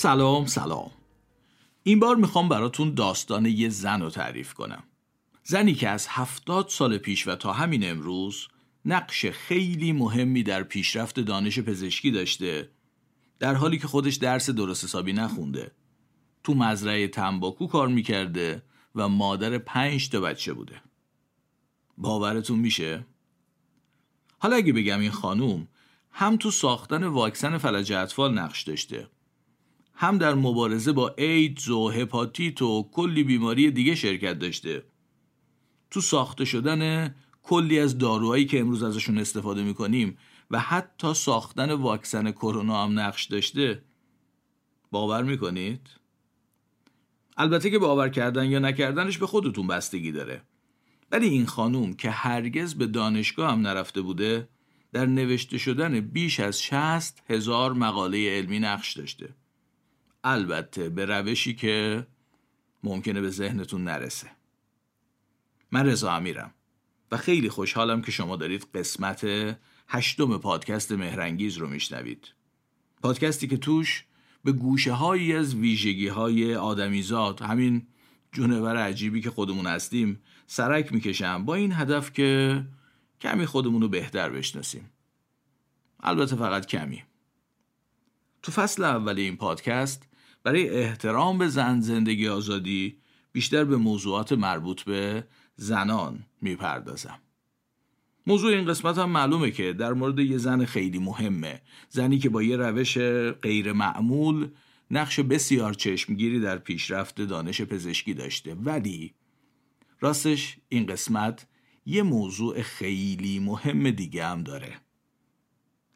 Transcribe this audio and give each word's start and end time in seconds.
سلام 0.00 0.46
سلام. 0.46 0.90
این 1.82 2.00
بار 2.00 2.16
می‌خوام 2.16 2.48
براتون 2.48 2.94
داستان 2.94 3.46
یه 3.46 3.68
زن 3.68 4.00
رو 4.00 4.10
تعریف 4.10 4.54
کنم. 4.54 4.82
زنی 5.44 5.74
که 5.74 5.88
از 5.88 6.06
هفتاد 6.10 6.68
سال 6.68 6.98
پیش 6.98 7.28
و 7.28 7.36
تا 7.36 7.52
همین 7.52 7.90
امروز 7.90 8.48
نقش 8.84 9.26
خیلی 9.26 9.92
مهمی 9.92 10.42
در 10.42 10.62
پیشرفت 10.62 11.20
دانش 11.20 11.58
پزشکی 11.58 12.10
داشته 12.10 12.70
در 13.38 13.54
حالی 13.54 13.78
که 13.78 13.86
خودش 13.86 14.14
درس 14.14 14.50
درست 14.50 14.84
حسابی 14.84 15.12
نخونده. 15.12 15.70
تو 16.44 16.54
مزرعه 16.54 17.08
تنباکو 17.08 17.66
کار 17.66 17.88
می‌کرده 17.88 18.62
و 18.94 19.08
مادر 19.08 19.58
پنج 19.58 20.08
تا 20.08 20.20
بچه 20.20 20.52
بوده. 20.52 20.82
باورتون 21.96 22.58
میشه؟ 22.58 23.06
حالا 24.38 24.56
اگه 24.56 24.72
بگم 24.72 25.00
این 25.00 25.10
خانوم 25.10 25.68
هم 26.10 26.36
تو 26.36 26.50
ساختن 26.50 27.04
واکسن 27.04 27.58
فلج 27.58 27.92
اطفال 27.92 28.38
نقش 28.38 28.62
داشته 28.62 29.08
هم 30.00 30.18
در 30.18 30.34
مبارزه 30.34 30.92
با 30.92 31.14
ایدز 31.18 31.68
و 31.68 31.88
هپاتیت 31.88 32.62
و 32.62 32.88
کلی 32.92 33.22
بیماری 33.24 33.70
دیگه 33.70 33.94
شرکت 33.94 34.38
داشته. 34.38 34.84
تو 35.90 36.00
ساخته 36.00 36.44
شدن 36.44 37.14
کلی 37.42 37.78
از 37.78 37.98
داروهایی 37.98 38.44
که 38.44 38.60
امروز 38.60 38.82
ازشون 38.82 39.18
استفاده 39.18 39.62
می‌کنیم 39.62 40.18
و 40.50 40.58
حتی 40.58 41.14
ساختن 41.14 41.72
واکسن 41.72 42.30
کرونا 42.30 42.84
هم 42.84 42.98
نقش 42.98 43.24
داشته 43.24 43.82
باور 44.90 45.22
می‌کنید؟ 45.22 45.80
البته 47.36 47.70
که 47.70 47.78
باور 47.78 48.08
کردن 48.08 48.50
یا 48.50 48.58
نکردنش 48.58 49.18
به 49.18 49.26
خودتون 49.26 49.66
بستگی 49.66 50.12
داره. 50.12 50.42
ولی 51.12 51.28
این 51.28 51.46
خانوم 51.46 51.92
که 51.92 52.10
هرگز 52.10 52.74
به 52.74 52.86
دانشگاه 52.86 53.52
هم 53.52 53.60
نرفته 53.60 54.00
بوده 54.00 54.48
در 54.92 55.06
نوشته 55.06 55.58
شدن 55.58 56.00
بیش 56.00 56.40
از 56.40 56.62
شست 56.62 57.22
هزار 57.28 57.72
مقاله 57.72 58.36
علمی 58.36 58.58
نقش 58.58 58.92
داشته. 58.92 59.34
البته 60.24 60.88
به 60.88 61.04
روشی 61.04 61.54
که 61.54 62.06
ممکنه 62.82 63.20
به 63.20 63.30
ذهنتون 63.30 63.84
نرسه. 63.84 64.30
من 65.70 65.86
رضا 65.86 66.12
امیرم 66.12 66.54
و 67.12 67.16
خیلی 67.16 67.48
خوشحالم 67.48 68.02
که 68.02 68.12
شما 68.12 68.36
دارید 68.36 68.66
قسمت 68.74 69.26
هشتم 69.88 70.38
پادکست 70.38 70.92
مهرنگیز 70.92 71.56
رو 71.56 71.68
میشنوید. 71.68 72.28
پادکستی 73.02 73.48
که 73.48 73.56
توش 73.56 74.04
به 74.44 74.52
گوشه 74.52 74.92
هایی 74.92 75.32
از 75.32 75.54
ویژگی 75.54 76.08
های 76.08 76.54
آدمیزاد 76.54 77.42
همین 77.42 77.86
جونور 78.32 78.76
عجیبی 78.76 79.20
که 79.20 79.30
خودمون 79.30 79.66
هستیم 79.66 80.20
سرک 80.46 80.92
می‌کشم 80.92 81.44
با 81.44 81.54
این 81.54 81.72
هدف 81.72 82.12
که 82.12 82.64
کمی 83.20 83.46
خودمون 83.46 83.82
رو 83.82 83.88
بهتر 83.88 84.30
بشناسیم. 84.30 84.90
البته 86.00 86.36
فقط 86.36 86.66
کمی. 86.66 87.04
تو 88.42 88.52
فصل 88.52 88.84
اول 88.84 89.18
این 89.18 89.36
پادکست 89.36 90.08
برای 90.42 90.68
احترام 90.68 91.38
به 91.38 91.48
زن 91.48 91.80
زندگی 91.80 92.28
آزادی 92.28 92.98
بیشتر 93.32 93.64
به 93.64 93.76
موضوعات 93.76 94.32
مربوط 94.32 94.82
به 94.82 95.24
زنان 95.56 96.24
می‌پردازم. 96.40 97.20
موضوع 98.26 98.52
این 98.52 98.64
قسمت 98.64 98.98
هم 98.98 99.10
معلومه 99.10 99.50
که 99.50 99.72
در 99.72 99.92
مورد 99.92 100.18
یه 100.18 100.38
زن 100.38 100.64
خیلی 100.64 100.98
مهمه. 100.98 101.62
زنی 101.88 102.18
که 102.18 102.28
با 102.28 102.42
یه 102.42 102.56
روش 102.56 102.98
غیر 103.42 103.72
معمول 103.72 104.48
نقش 104.90 105.20
بسیار 105.20 105.74
چشمگیری 105.74 106.40
در 106.40 106.58
پیشرفت 106.58 107.20
دانش 107.20 107.60
پزشکی 107.60 108.14
داشته. 108.14 108.54
ولی 108.54 109.14
راستش 110.00 110.56
این 110.68 110.86
قسمت 110.86 111.46
یه 111.86 112.02
موضوع 112.02 112.62
خیلی 112.62 113.38
مهم 113.38 113.90
دیگه 113.90 114.26
هم 114.26 114.42
داره. 114.42 114.80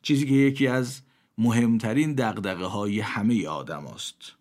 چیزی 0.02 0.26
که 0.26 0.34
یکی 0.34 0.66
از 0.66 1.02
مهمترین 1.38 2.12
دقدقه 2.12 2.64
های 2.64 3.00
همه 3.00 3.48
آدم 3.48 3.86
است 3.86 4.32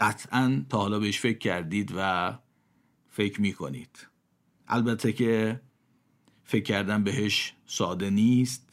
قطعا 0.00 0.64
تا 0.68 0.78
حالا 0.78 0.98
بهش 0.98 1.20
فکر 1.20 1.38
کردید 1.38 1.92
و 1.96 2.32
فکر 3.10 3.40
می‌کنید. 3.40 4.06
البته 4.68 5.12
که 5.12 5.60
فکر 6.44 6.62
کردن 6.62 7.04
بهش 7.04 7.54
ساده 7.66 8.10
نیست. 8.10 8.68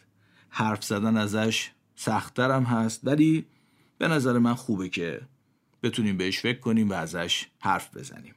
حرف 0.50 0.84
زدن 0.84 1.18
ازش 1.18 1.72
سختترم 1.96 2.64
هست. 2.64 3.02
ولی 3.04 3.46
به 3.98 4.08
نظر 4.08 4.38
من 4.38 4.54
خوبه 4.54 4.90
که 4.90 5.22
بتونیم 5.84 6.18
بهش 6.18 6.40
فکر 6.40 6.60
کنیم 6.60 6.90
و 6.90 6.94
ازش 6.94 7.48
حرف 7.60 7.98
بزنیم. 7.98 8.36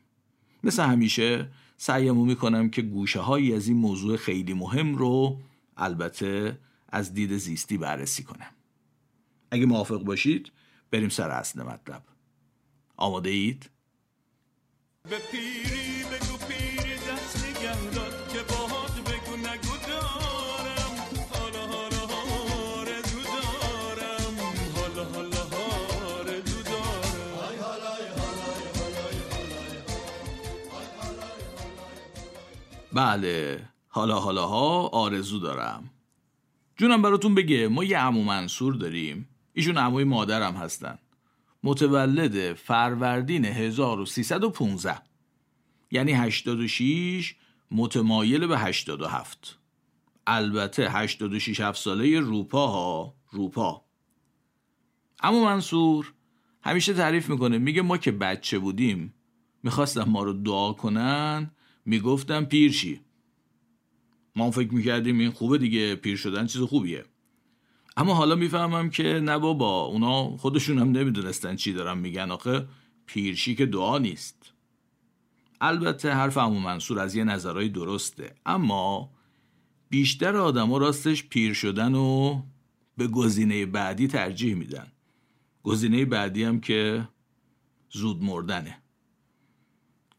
مثل 0.65 0.83
همیشه 0.83 1.49
سعیمو 1.77 2.25
می‌کنم 2.25 2.71
که 2.71 2.83
گوشه 2.83 3.21
هایی 3.21 3.55
از 3.55 3.69
این 3.69 3.77
موضوع 3.77 4.17
خیلی 4.17 4.55
مهم 4.55 4.95
رو 4.95 5.41
البته 5.77 6.59
از 6.89 7.15
دید 7.15 7.37
زیستی 7.37 7.79
بررسی 7.79 8.23
کنم. 8.23 8.51
اگه 9.53 9.67
موافق 9.67 10.03
باشید 10.03 10.53
بریم 10.91 11.09
سر 11.09 11.31
اصل 11.31 11.63
مطلب 11.63 12.03
آماده 12.97 13.31
اید؟ 13.31 13.71
به 15.11 15.19
پیری 15.33 16.05
بگو 16.05 16.37
پیری 16.49 16.95
دست 16.95 17.47
نگه 17.47 17.91
داد 17.95 18.29
که 18.33 18.39
باهات 18.55 18.93
بگو 19.01 19.37
نگو 19.37 19.77
دارم 19.89 20.95
حالا 21.31 21.67
حالا 21.67 22.03
آرزو 22.77 23.23
دارم 23.23 24.37
حالا 24.77 25.05
حالا 25.05 25.43
آرزو 26.19 26.63
دارم 26.63 27.53
بله 32.93 33.69
حالا 33.89 34.21
حالا 34.21 34.47
ها 34.47 34.89
آرزو 34.89 35.39
دارم 35.39 35.91
جونم 36.77 37.03
براتون 37.03 37.34
بگه 37.34 37.69
ما 37.69 37.84
یه 37.84 37.99
عمو 37.99 38.23
منصور 38.23 38.75
داریم 38.75 39.29
ایشون 39.53 39.79
عموی 39.79 40.05
مادرم 40.05 40.55
هستن. 40.55 40.99
متولد 41.63 42.53
فروردین 42.53 43.45
1315 43.45 45.03
یعنی 45.91 46.13
86 46.13 47.35
متمایل 47.71 48.47
به 48.47 48.59
87 48.59 49.59
البته 50.27 50.91
86 50.91 51.61
هفت 51.61 51.81
ساله 51.81 52.21
روپا 52.21 52.67
ها 52.67 53.15
روپا. 53.31 53.85
اما 55.23 55.45
منصور 55.45 56.13
همیشه 56.63 56.95
تعریف 56.95 57.31
می‌کنه 57.31 57.59
میگه 57.59 57.83
ما 57.83 57.99
که 57.99 58.13
بچه 58.13 58.59
بودیم 58.59 59.15
می‌خواستم 59.63 60.05
ما 60.05 60.23
رو 60.23 60.33
دعا 60.33 60.73
کنن 60.73 61.51
می‌گفتم 61.84 62.45
پیرشی 62.45 63.01
ما 64.37 64.51
فکر 64.51 64.75
می‌کردیم 64.75 65.19
این 65.19 65.31
خوبه 65.31 65.59
دیگه 65.59 65.95
پیر 65.95 66.17
شدن 66.17 66.47
چیز 66.47 66.63
خوبیه. 66.63 67.05
اما 67.97 68.14
حالا 68.14 68.34
می‌فهمم 68.34 68.91
که 68.91 69.03
نه 69.03 69.38
بابا 69.38 69.80
اونا 69.80 70.36
خودشون 70.36 70.78
هم 70.78 70.91
نمی‌دونستن 70.91 71.56
چی 71.56 71.72
دارم 71.72 71.98
میگن 71.98 72.30
آخه 72.30 72.69
پیرشی 73.06 73.54
که 73.54 73.66
دعا 73.66 73.98
نیست. 73.98 74.53
البته 75.60 76.12
حرف 76.12 76.36
امو 76.36 76.60
منصور 76.60 76.98
از 76.98 77.14
یه 77.14 77.25
نظرهای 77.25 77.69
درسته 77.69 78.34
اما 78.47 79.10
بیشتر 79.88 80.36
آدما 80.36 80.78
راستش 80.78 81.25
پیر 81.25 81.54
شدن 81.54 81.94
و 81.94 82.42
به 82.97 83.09
گزینه 83.09 83.66
بعدی 83.66 84.09
ترجیح 84.09 84.54
میدن. 84.54 84.92
گزینه 85.62 86.04
بعدی 86.04 86.45
هم 86.45 86.60
که 86.60 87.09
زود 87.91 88.22
مردنه. 88.22 88.83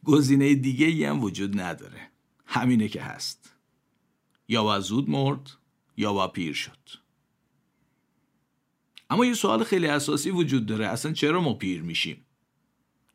گزینه 0.04 0.56
دیگه 0.56 0.86
ای 0.86 1.06
هم 1.06 1.24
وجود 1.24 1.60
نداره. 1.60 2.12
همینه 2.46 2.88
که 2.88 3.02
هست. 3.02 3.56
یا 4.48 4.64
با 4.64 4.80
زود 4.80 5.10
مرد 5.10 5.52
یا 5.98 6.14
با 6.14 6.28
پیر 6.28 6.54
شد. 6.54 7.03
اما 9.14 9.26
یه 9.26 9.34
سوال 9.34 9.64
خیلی 9.64 9.88
اساسی 9.88 10.30
وجود 10.30 10.66
داره. 10.66 10.88
اصلا 10.88 11.14
چرا 11.14 11.42
ما 11.42 11.54
پیر 11.54 11.82
میشیم؟ 11.82 12.18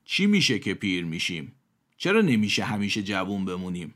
چی 0.05 0.27
میشه 0.27 0.59
که 0.59 0.75
پیر 0.75 1.05
میشیم؟ 1.05 1.53
چرا 1.97 2.21
نمیشه 2.21 2.65
همیشه 2.65 3.03
جوون 3.03 3.45
بمونیم؟ 3.45 3.95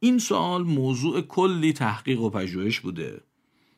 این 0.00 0.18
سوال 0.18 0.62
موضوع 0.62 1.20
کلی 1.20 1.72
تحقیق 1.72 2.20
و 2.20 2.30
پژوهش 2.30 2.80
بوده. 2.80 3.20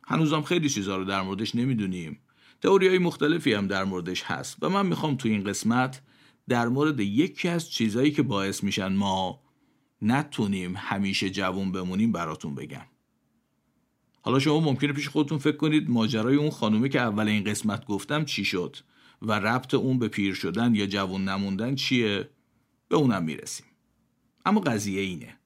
هنوزم 0.05 0.43
خیلی 0.43 0.69
چیزا 0.69 0.97
رو 0.97 1.05
در 1.05 1.23
موردش 1.23 1.55
نمی‌دونیم. 1.55 2.19
تئوری 2.63 2.89
های 2.89 2.99
مختلفی 2.99 3.53
هم 3.53 3.67
در 3.67 3.85
موردش 3.85 4.23
هست 4.23 4.57
و 4.63 4.69
من 4.69 4.87
می‌خوام 4.87 5.17
تو 5.17 5.29
این 5.29 5.45
قسمت 5.45 6.03
در 6.49 6.69
مورد 6.69 7.01
یکی 7.01 7.49
از 7.49 7.71
چیزهایی 7.71 8.11
که 8.11 8.23
باعث 8.23 8.65
میشن 8.65 8.93
ما 8.93 9.43
نتونیم 10.03 10.75
همیشه 10.77 11.31
جوون 11.31 11.73
بمونیم 11.73 12.13
براتون 12.13 12.55
بگم. 12.55 12.87
حالا 14.23 14.39
شما 14.39 14.61
ممکنه 14.61 14.93
پیش 14.93 15.09
خودتون 15.09 15.39
فکر 15.39 15.57
کنید 15.57 15.91
ماجرای 15.91 16.37
اون 16.37 16.51
خانومه 16.51 16.89
که 16.89 17.01
اول 17.01 17.29
این 17.29 17.45
قسمت 17.45 17.87
گفتم 17.87 18.25
چی 18.25 18.45
شد 18.45 18.77
و 19.23 19.33
ربط 19.33 19.75
اون 19.75 19.99
به 19.99 20.09
پیر 20.09 20.35
شدن 20.35 20.75
یا 20.75 20.87
جوون 20.87 21.25
نموندن 21.25 21.75
چیه؟ 21.75 22.29
به 22.89 22.97
اونم 22.97 23.25
می‌رسیم. 23.25 23.67
اما 24.47 24.61
قضیه 24.61 25.01
اینه. 25.01 25.37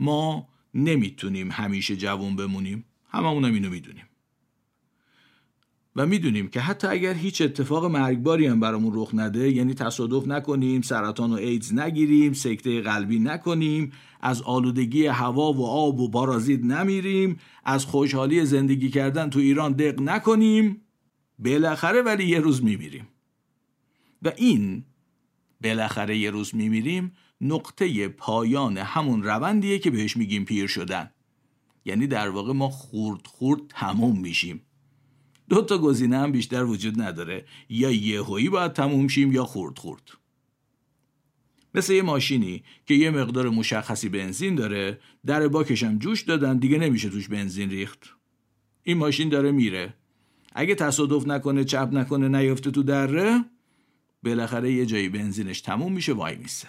ما 0.00 0.48
نمی‌تونیم 0.74 1.50
همیشه 1.50 1.96
جوون 1.96 2.36
بمونیم. 2.36 2.84
هممونم 3.08 3.54
اینو 3.54 3.70
می‌دونیم. 3.70 4.04
و 5.96 6.06
می‌دونیم 6.06 6.48
که 6.48 6.60
حتی 6.60 6.86
اگر 6.86 7.14
هیچ 7.14 7.42
اتفاق 7.42 7.84
مرگباری 7.84 8.46
هم 8.46 8.60
برامون 8.60 8.92
رخ 8.94 9.10
نده 9.14 9.52
یعنی 9.52 9.74
تصادف 9.74 10.28
نکنیم 10.28 10.82
سرطان 10.82 11.30
و 11.30 11.34
ایدز 11.34 11.74
نگیریم 11.74 12.32
سکته 12.32 12.80
قلبی 12.80 13.18
نکنیم 13.18 13.92
از 14.20 14.42
آلودگی 14.42 15.06
هوا 15.06 15.52
و 15.52 15.66
آب 15.66 16.00
و 16.00 16.10
پارازیت 16.10 16.64
نمیریم 16.64 17.38
از 17.64 17.84
خوشحالی 17.84 18.44
زندگی 18.44 18.90
کردن 18.90 19.30
تو 19.30 19.38
ایران 19.38 19.72
دق 19.72 20.00
نکنیم 20.00 20.80
بالاخره 21.38 22.02
ولی 22.02 22.28
یه 22.28 22.40
روز 22.40 22.64
میمیریم. 22.64 23.08
و 24.22 24.32
این 24.36 24.84
بالاخره 25.62 26.18
یه 26.18 26.30
روز 26.30 26.54
میمیریم 26.54 27.12
نقطه 27.40 28.08
پایان 28.08 28.78
همون 28.78 29.22
روندیه 29.22 29.78
که 29.78 29.90
بهش 29.90 30.16
میگیم 30.16 30.44
پیر 30.44 30.66
شدن. 30.66 31.10
یعنی 31.84 32.06
در 32.06 32.28
واقع 32.28 32.52
ما 32.52 32.68
خورد 32.68 33.26
خورد 33.26 33.60
تموم 33.68 34.20
میشیم. 34.20 34.65
دو 35.48 35.62
تا 35.62 35.78
گزینه 35.78 36.18
هم 36.18 36.32
بیشتر 36.32 36.64
وجود 36.64 37.02
نداره. 37.02 37.44
یا 37.68 37.90
یهویی 37.90 38.48
باید 38.48 38.72
تموم 38.72 39.08
شیم 39.08 39.32
یا 39.32 39.44
خورد 39.44 39.78
خورد. 39.78 40.10
مثل 41.74 41.92
یه 41.92 42.02
ماشینی 42.02 42.62
که 42.86 42.94
یه 42.94 43.10
مقدار 43.10 43.48
مشخصی 43.48 44.08
بنزین 44.08 44.54
داره 44.54 44.98
در 45.26 45.48
باکش 45.48 45.82
هم 45.82 45.98
جوش 45.98 46.22
دادن 46.22 46.58
دیگه 46.58 46.78
نمیشه 46.78 47.08
توش 47.08 47.28
بنزین 47.28 47.70
ریخت. 47.70 48.16
این 48.82 48.98
ماشین 48.98 49.28
داره 49.28 49.52
میره. 49.52 49.94
اگه 50.52 50.74
تصادف 50.74 51.26
نکنه 51.26 51.64
چپ 51.64 51.88
نکنه 51.92 52.28
نیفته 52.28 52.70
تو 52.70 52.82
دره 52.82 53.44
بالاخره 54.22 54.72
یه 54.72 54.86
جایی 54.86 55.08
بنزینش 55.08 55.60
تموم 55.60 55.92
میشه 55.92 56.12
وای 56.12 56.36
میسه. 56.36 56.68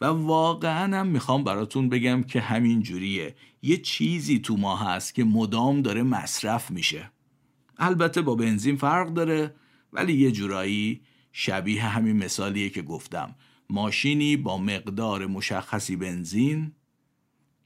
و 0.00 0.04
واقعا 0.06 1.00
هم 1.00 1.06
می‌خوام 1.06 1.44
براتون 1.44 1.88
بگم 1.88 2.22
که 2.22 2.40
همین 2.40 2.82
جوریه. 2.82 3.36
یه 3.62 3.76
چیزی 3.76 4.38
تو 4.38 4.56
ما 4.56 4.76
هست 4.76 5.14
که 5.14 5.24
مدام 5.24 5.82
داره 5.82 6.02
مصرف 6.02 6.70
میشه. 6.70 7.10
البته 7.78 8.22
با 8.22 8.34
بنزین 8.34 8.76
فرق 8.76 9.08
داره 9.08 9.54
ولی 9.92 10.12
یه 10.12 10.30
جورایی 10.30 11.00
شبیه 11.32 11.84
همین 11.84 12.16
مثالیه 12.16 12.70
که 12.70 12.82
گفتم. 12.82 13.34
ماشینی 13.70 14.36
با 14.36 14.58
مقدار 14.58 15.26
مشخصی 15.26 15.96
بنزین 15.96 16.72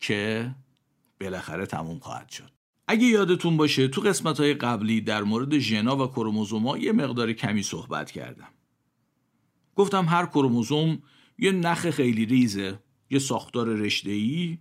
که 0.00 0.50
بالاخره 1.21 1.67
تموم 1.67 1.99
خواهد 1.99 2.29
شد. 2.29 2.50
اگه 2.88 3.05
یادتون 3.05 3.56
باشه 3.56 3.88
تو 3.88 4.00
قسمت 4.00 4.41
های 4.41 4.55
قبلی 4.55 5.00
در 5.00 5.23
مورد 5.23 5.59
ژنا 5.59 5.97
و 5.97 6.06
کروموزوما 6.06 6.79
یه 6.79 6.93
مقدار 6.93 7.33
کمی 7.33 7.62
صحبت 7.62 8.11
کردم. 8.11 8.49
گفتم 9.75 10.05
هر 10.05 10.26
کروموزوم 10.26 11.03
یه 11.40 11.52
نخ 11.52 11.90
خیلی 11.90 12.26
ریزه 12.26 12.78
یه 13.10 13.19
ساختار 13.19 13.69
رشته 13.69 14.58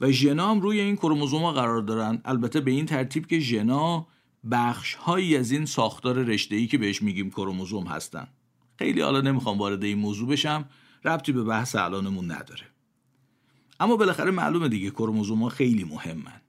و 0.00 0.10
ژنا 0.10 0.50
هم 0.50 0.60
روی 0.60 0.80
این 0.80 0.96
کروموزوما 0.96 1.52
قرار 1.52 1.82
دارن. 1.82 2.20
البته 2.24 2.60
به 2.60 2.70
این 2.70 2.86
ترتیب 2.86 3.26
که 3.26 3.38
ژنا 3.38 4.06
بخش 4.50 4.94
هایی 4.94 5.36
از 5.36 5.50
این 5.50 5.66
ساختار 5.66 6.22
رشته 6.22 6.66
که 6.66 6.78
بهش 6.78 7.02
میگیم 7.02 7.30
کروموزوم 7.30 7.86
هستن. 7.86 8.28
خیلی 8.78 9.00
حالا 9.00 9.20
نمی‌خوام 9.20 9.58
وارد 9.58 9.84
این 9.84 9.98
موضوع 9.98 10.28
بشم 10.28 10.68
ربطی 11.04 11.32
به 11.32 11.44
بحث 11.44 11.76
الانمون 11.76 12.24
نداره. 12.32 12.66
اما 13.80 13.96
بالاخره 13.96 14.30
معلومه 14.30 14.68
دیگه 14.68 14.90
کروموزوم 14.90 15.48
خیلی 15.48 15.84
مهمن. 15.84 16.40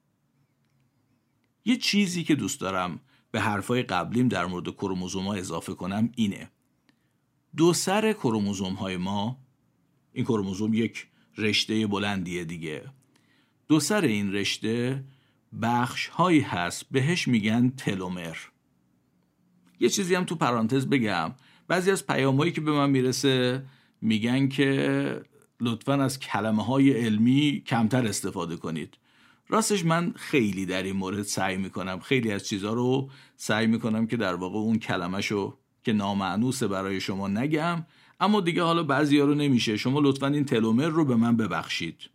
یه 1.65 1.77
چیزی 1.77 2.23
که 2.23 2.35
دوست 2.35 2.61
دارم 2.61 2.99
به 3.31 3.41
حرفای 3.41 3.83
قبلیم 3.83 4.27
در 4.27 4.45
مورد 4.45 4.69
کروموزوم 4.69 5.27
اضافه 5.27 5.73
کنم 5.73 6.11
اینه. 6.15 6.51
دو 7.57 7.73
سر 7.73 8.13
کروموزوم 8.13 8.73
های 8.73 8.97
ما 8.97 9.37
این 10.13 10.25
کروموزوم 10.25 10.73
یک 10.73 11.07
رشته 11.37 11.87
بلندیه 11.87 12.43
دیگه. 12.43 12.83
دو 13.67 13.79
سر 13.79 14.01
این 14.01 14.33
رشته 14.33 15.03
بخش 15.61 16.07
هایی 16.07 16.41
هست 16.41 16.85
بهش 16.91 17.27
میگن 17.27 17.69
تلومر. 17.69 18.37
یه 19.79 19.89
چیزی 19.89 20.15
هم 20.15 20.23
تو 20.23 20.35
پرانتز 20.35 20.87
بگم. 20.87 21.31
بعضی 21.67 21.91
از 21.91 22.07
پیامهایی 22.07 22.51
که 22.51 22.61
به 22.61 22.71
من 22.71 22.89
می‌رسه 22.89 23.65
میگن 24.01 24.47
که 24.47 25.21
لطفا 25.61 25.93
از 25.93 26.19
کلمه 26.19 26.63
های 26.63 26.91
علمی 26.91 27.63
کمتر 27.65 28.05
استفاده 28.07 28.57
کنید. 28.57 28.97
راستش 29.49 29.85
من 29.85 30.13
خیلی 30.15 30.65
در 30.65 30.83
این 30.83 30.95
مورد 30.95 31.21
سعی 31.21 31.57
می‌کنم. 31.57 31.99
خیلی 31.99 32.31
از 32.31 32.47
چیزها 32.47 32.73
رو 32.73 33.09
سعی 33.35 33.67
می‌کنم 33.67 34.07
که 34.07 34.17
در 34.17 34.35
واقع 34.35 34.57
اون 34.57 34.79
کلمه 34.79 35.21
که 35.83 35.93
نامعنوسه 35.93 36.67
برای 36.67 37.01
شما 37.01 37.27
نگم 37.27 37.85
اما 38.19 38.41
دیگه 38.41 38.63
حالا 38.63 38.83
بعضی 38.83 39.19
ها 39.19 39.25
رو 39.25 39.35
نمیشه. 39.35 39.77
شما 39.77 39.99
لطفا 39.99 40.27
این 40.27 40.45
تلومر 40.45 40.87
رو 40.87 41.05
به 41.05 41.15
من 41.15 41.37
ببخشید. 41.37 42.09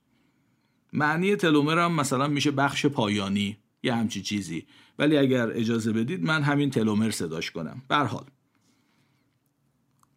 معنی 0.92 1.36
تلومر 1.36 1.78
هم 1.78 1.92
مثلا 1.92 2.28
میشه 2.28 2.50
بخش 2.50 2.86
پایانی 2.86 3.56
یه 3.82 3.94
همچی 3.94 4.22
چیزی. 4.22 4.66
ولی 4.98 5.16
اگر 5.16 5.50
اجازه 5.50 5.92
بدید 5.92 6.22
من 6.22 6.42
همین 6.42 6.70
تلومر 6.70 7.10
صداش 7.10 7.50
کنم. 7.50 7.82
حال. 7.90 8.24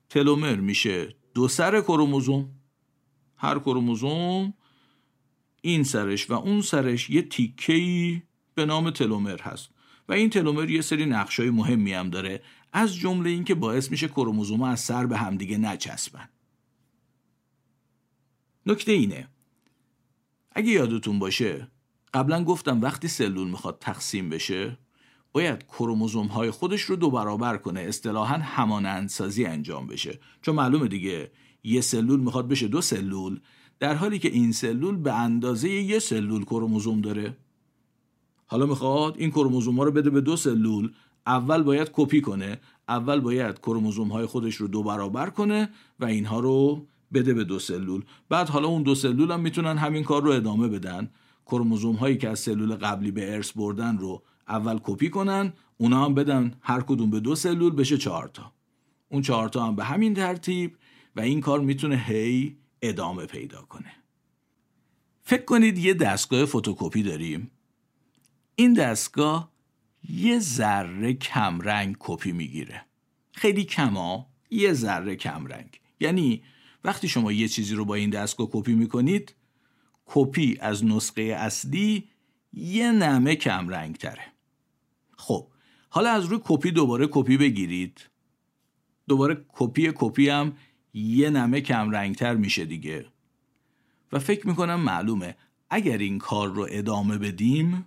تلومر 0.10 0.56
میشه 0.56 1.16
دو 1.34 1.48
سر 1.48 1.82
کروموزوم. 1.82 2.50
هر 3.38 3.60
کروموزوم 3.60 4.54
این 5.62 5.84
سرش 5.84 6.30
و 6.30 6.34
اون 6.34 6.62
سرش 6.62 7.10
یه 7.10 7.22
تیکهی 7.22 8.24
به 8.56 8.66
نام 8.66 8.90
تلومر 8.90 9.42
هست. 9.42 9.70
و 10.10 10.14
این 10.14 10.30
تلومر 10.30 10.70
یه 10.70 10.82
سری 10.82 11.06
نقشای 11.06 11.50
مهمی 11.50 11.94
هم 11.94 12.10
داره. 12.10 12.42
از 12.74 12.96
جمله 12.96 13.30
اینکه 13.30 13.56
باعث 13.56 13.92
میشه 13.92 14.08
کروموزوم 14.08 14.62
از 14.62 14.80
سر 14.80 15.06
به 15.06 15.18
همدیگه 15.18 15.58
نچسبن. 15.58 16.30
نکته 18.66 18.92
اینه. 18.92 19.28
اگه 20.52 20.72
یادتون 20.72 21.20
باشه 21.20 21.68
قبلا 22.14 22.44
گفتم 22.44 22.82
وقتی 22.82 23.08
سلول 23.08 23.50
می‌خواد 23.50 23.78
تقسیم 23.80 24.30
بشه 24.30 24.78
باید 25.32 25.64
کروموزوم 25.68 26.28
های 26.28 26.52
خودش 26.52 26.82
رو 26.82 26.96
دو 26.96 27.12
برابر 27.12 27.58
کنه 27.58 27.80
اصطلاحا 27.80 28.38
همانندسازی 28.38 29.46
انجام 29.46 29.88
بشه. 29.88 30.20
چون 30.42 30.56
معلومه 30.56 30.88
دیگه 30.88 31.32
یه 31.64 31.82
سلول 31.82 32.20
می‌خواد 32.20 32.48
بشه 32.48 32.68
دو 32.68 32.82
سلول 32.82 33.40
در 33.80 33.96
حالی 33.96 34.20
که 34.20 34.30
این 34.30 34.52
سلول 34.52 34.96
به 34.96 35.14
اندازه 35.14 35.70
یه 35.70 36.00
سلول 36.00 36.44
کروموزوم 36.44 37.02
داره. 37.02 37.38
حالا 38.46 38.66
می‌خواد 38.66 39.18
این 39.18 39.32
کروموزوم 39.32 39.78
ها 39.78 39.84
رو 39.84 39.92
بده 39.92 40.10
به 40.10 40.22
دو 40.22 40.36
سلول 40.36 40.94
اول 41.28 41.64
باید 41.64 41.90
کپی 41.94 42.22
کنه. 42.22 42.60
اول 42.88 43.20
باید 43.20 43.60
کروموزوم 43.60 44.08
های 44.08 44.26
خودش 44.26 44.56
رو 44.56 44.68
دو 44.68 44.84
برابر 44.84 45.30
کنه 45.30 45.70
و 46.00 46.06
اینها 46.06 46.40
رو 46.40 46.88
بده 47.14 47.34
به 47.34 47.44
دو 47.44 47.60
سلول. 47.60 48.04
بعد 48.30 48.50
حالا 48.50 48.68
اون 48.68 48.84
دو 48.84 48.96
سلول 48.96 49.32
هم 49.32 49.40
می‌تونن 49.40 49.78
همین 49.78 50.04
کار 50.04 50.24
رو 50.24 50.32
ادامه 50.32 50.68
بدن. 50.68 51.12
کروموزوم 51.46 51.96
هایی 51.96 52.18
که 52.18 52.30
از 52.30 52.40
سلول 52.40 52.76
قبلی 52.76 53.12
به 53.12 53.34
ارث 53.36 53.52
بردن 53.52 53.98
رو 53.98 54.24
اول 54.48 54.80
کپی 54.84 55.10
کنن 55.10 55.54
اونا 55.78 56.06
هم 56.06 56.14
بدن 56.14 56.54
هر 56.62 56.82
کدوم 56.82 57.10
به 57.10 57.20
دو 57.20 57.36
سلول 57.36 57.76
بشه 57.76 57.98
چهار 57.98 58.28
تا. 58.28 58.52
اون 59.10 59.22
چهار 59.22 59.50
تا 59.50 59.68
هم 59.68 59.76
به 59.76 59.84
همین 59.84 60.14
ترتیب 60.14 60.78
و 61.16 61.22
این 61.22 61.42
کار 61.42 61.60
می‌تونه 61.60 61.98
هی 61.98 62.58
ادامه 62.82 63.26
پیدا 63.26 63.62
کنه. 63.62 63.92
فکر 65.24 65.46
کنید 65.46 65.78
یه 65.78 65.94
دستگاه 65.94 66.46
فتوکپی 66.46 67.04
داریم. 67.04 67.52
این 68.56 68.74
دستگاه 68.74 69.52
یه 70.10 70.40
ذره 70.40 71.14
کمرنگ 71.14 71.96
کپی 72.00 72.32
می‌گیره. 72.32 72.86
خیلی 73.32 73.64
کم 73.64 74.12
ها 74.12 74.28
یه 74.50 74.74
ذره 74.74 75.16
کمرنگ. 75.16 75.80
یعنی 76.00 76.44
وقتی 76.84 77.08
شما 77.08 77.32
یه 77.32 77.48
چیزی 77.48 77.76
رو 77.76 77.86
با 77.86 77.96
این 77.96 78.10
دستگاه 78.10 78.48
کپی 78.52 78.74
می‌کنید 78.74 79.36
کپی 80.06 80.58
از 80.62 80.86
نسخه 80.86 81.22
اصلی 81.22 82.10
یه 82.54 82.92
نمه 82.92 83.36
کمرنگ 83.36 83.96
تره 83.96 84.26
خب 85.18 85.48
حالا 85.90 86.10
از 86.10 86.26
روی 86.26 86.40
کپی 86.44 86.72
دوباره 86.72 87.08
کپی 87.12 87.38
بگیرید. 87.38 88.10
دوباره 89.08 89.46
کپی 89.54 89.92
کپی 89.96 90.30
هم 90.30 90.54
یه 90.94 91.30
نمه 91.30 91.62
کمرنگتر 91.62 92.36
میشه 92.36 92.66
دیگه. 92.66 93.06
و 94.12 94.20
فکر 94.20 94.48
می‌کنم 94.48 94.80
معلومه. 94.80 95.36
اگر 95.70 95.98
این 95.98 96.18
کار 96.18 96.54
رو 96.54 96.68
ادامه 96.70 97.18
بدیم 97.18 97.86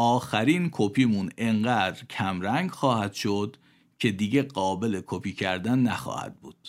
آخرین 0.00 0.68
کپیمون 0.72 1.30
انقدر 1.38 2.04
کمرنگ 2.04 2.70
خواهد 2.70 3.12
شد 3.12 3.56
که 3.98 4.10
دیگه 4.10 4.42
قابل 4.42 5.00
کپی 5.06 5.32
کردن 5.32 5.78
نخواهد 5.78 6.40
بود. 6.40 6.68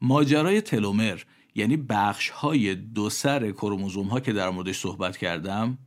ماجرای 0.00 0.60
تلومر 0.60 1.20
یعنی 1.54 1.76
بخش 1.76 2.30
های 2.30 2.74
دو 2.74 3.10
سر 3.10 3.50
کروموزوم 3.50 4.06
ها 4.06 4.20
که 4.20 4.32
در 4.32 4.50
موردش 4.50 4.78
صحبت 4.78 5.16
کردم 5.16 5.78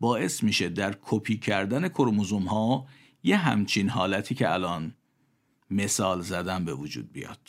باعث 0.00 0.42
میشه 0.42 0.68
در 0.68 0.96
کپی 1.02 1.38
کردن 1.38 1.88
کروموزوم 1.88 2.44
ها 2.44 2.86
یه 3.22 3.36
همچین 3.36 3.88
حالتی 3.88 4.34
که 4.34 4.52
الان 4.52 4.94
مثال 5.70 6.20
زدن 6.20 6.64
به 6.64 6.74
وجود 6.74 7.12
بیاد. 7.12 7.48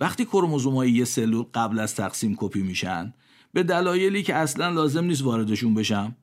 وقتی 0.00 0.24
کروموزوم 0.24 0.74
های 0.74 0.92
یه 0.92 1.04
سلول 1.04 1.44
قبل 1.54 1.78
از 1.78 1.94
تقسیم 1.94 2.36
کپی 2.36 2.62
میشن 2.62 3.14
به 3.52 3.62
دلایلی 3.62 4.22
که 4.22 4.34
اصلا 4.34 4.68
لازم 4.68 5.04
نیست 5.04 5.22
واردشون 5.22 5.74
بشم. 5.74 6.16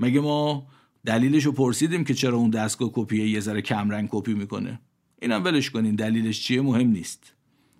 مگه 0.00 0.20
ما 0.20 0.66
دلیلش 1.06 1.44
رو 1.44 1.52
پرسیدیم 1.52 2.04
که 2.04 2.14
چرا 2.14 2.36
اون 2.36 2.50
دستگاه 2.50 2.90
کپی 2.92 3.28
یه 3.28 3.40
ذره 3.40 3.62
کمرنگ 3.62 4.08
کپی 4.12 4.34
می‌کنه؟ 4.34 4.80
اینم 5.22 5.44
ولش 5.44 5.70
کنین 5.70 5.94
دلیلش 5.94 6.42
چیه 6.42 6.62
مهم 6.62 6.88
نیست. 6.88 7.34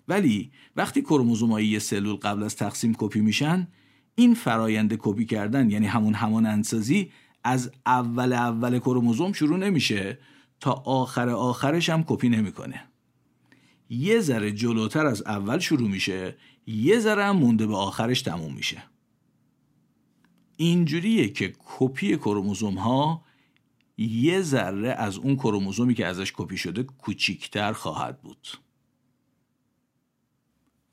ولی 0.07 0.51
وقتی 0.75 1.01
کروموزومای 1.01 1.65
یه 1.65 1.79
سلول 1.79 2.15
قبل 2.15 2.43
از 2.43 2.55
تقسیم 2.55 2.95
کپی 2.97 3.21
میشن 3.21 3.67
این 4.15 4.33
فرایند 4.33 4.93
کپی 4.99 5.25
کردن 5.25 5.69
یعنی 5.69 5.85
همون 5.85 6.13
همانندسازی 6.13 7.11
از 7.43 7.71
اول 7.85 8.33
اول 8.33 8.79
کروموزوم 8.79 9.33
شروع 9.33 9.57
نمیشه 9.57 10.19
تا 10.59 10.71
آخر 10.71 11.29
آخرش 11.29 11.89
هم 11.89 12.03
کپی 12.03 12.29
نمی‌کنه. 12.29 12.83
یه 13.89 14.19
ذره 14.19 14.51
جلوتر 14.51 15.05
از 15.05 15.21
اول 15.21 15.59
شروع 15.59 15.89
میشه 15.89 16.35
یه 16.67 16.99
ذره 16.99 17.31
مونده 17.31 17.67
به 17.67 17.75
آخرش 17.75 18.21
تموم 18.21 18.53
میشه. 18.53 18.83
اینجوریه 20.57 21.29
که 21.29 21.53
کپی 21.65 22.17
کروموزوم 22.17 22.77
ها 22.77 23.25
یه 23.97 24.41
ذره 24.41 24.89
از 24.89 25.17
اون 25.17 25.35
کروموزومی 25.35 25.93
که 25.93 26.05
ازش 26.05 26.33
کپی 26.35 26.57
شده 26.57 26.83
کوچیکتر 26.83 27.73
خواهد 27.73 28.21
بود. 28.21 28.47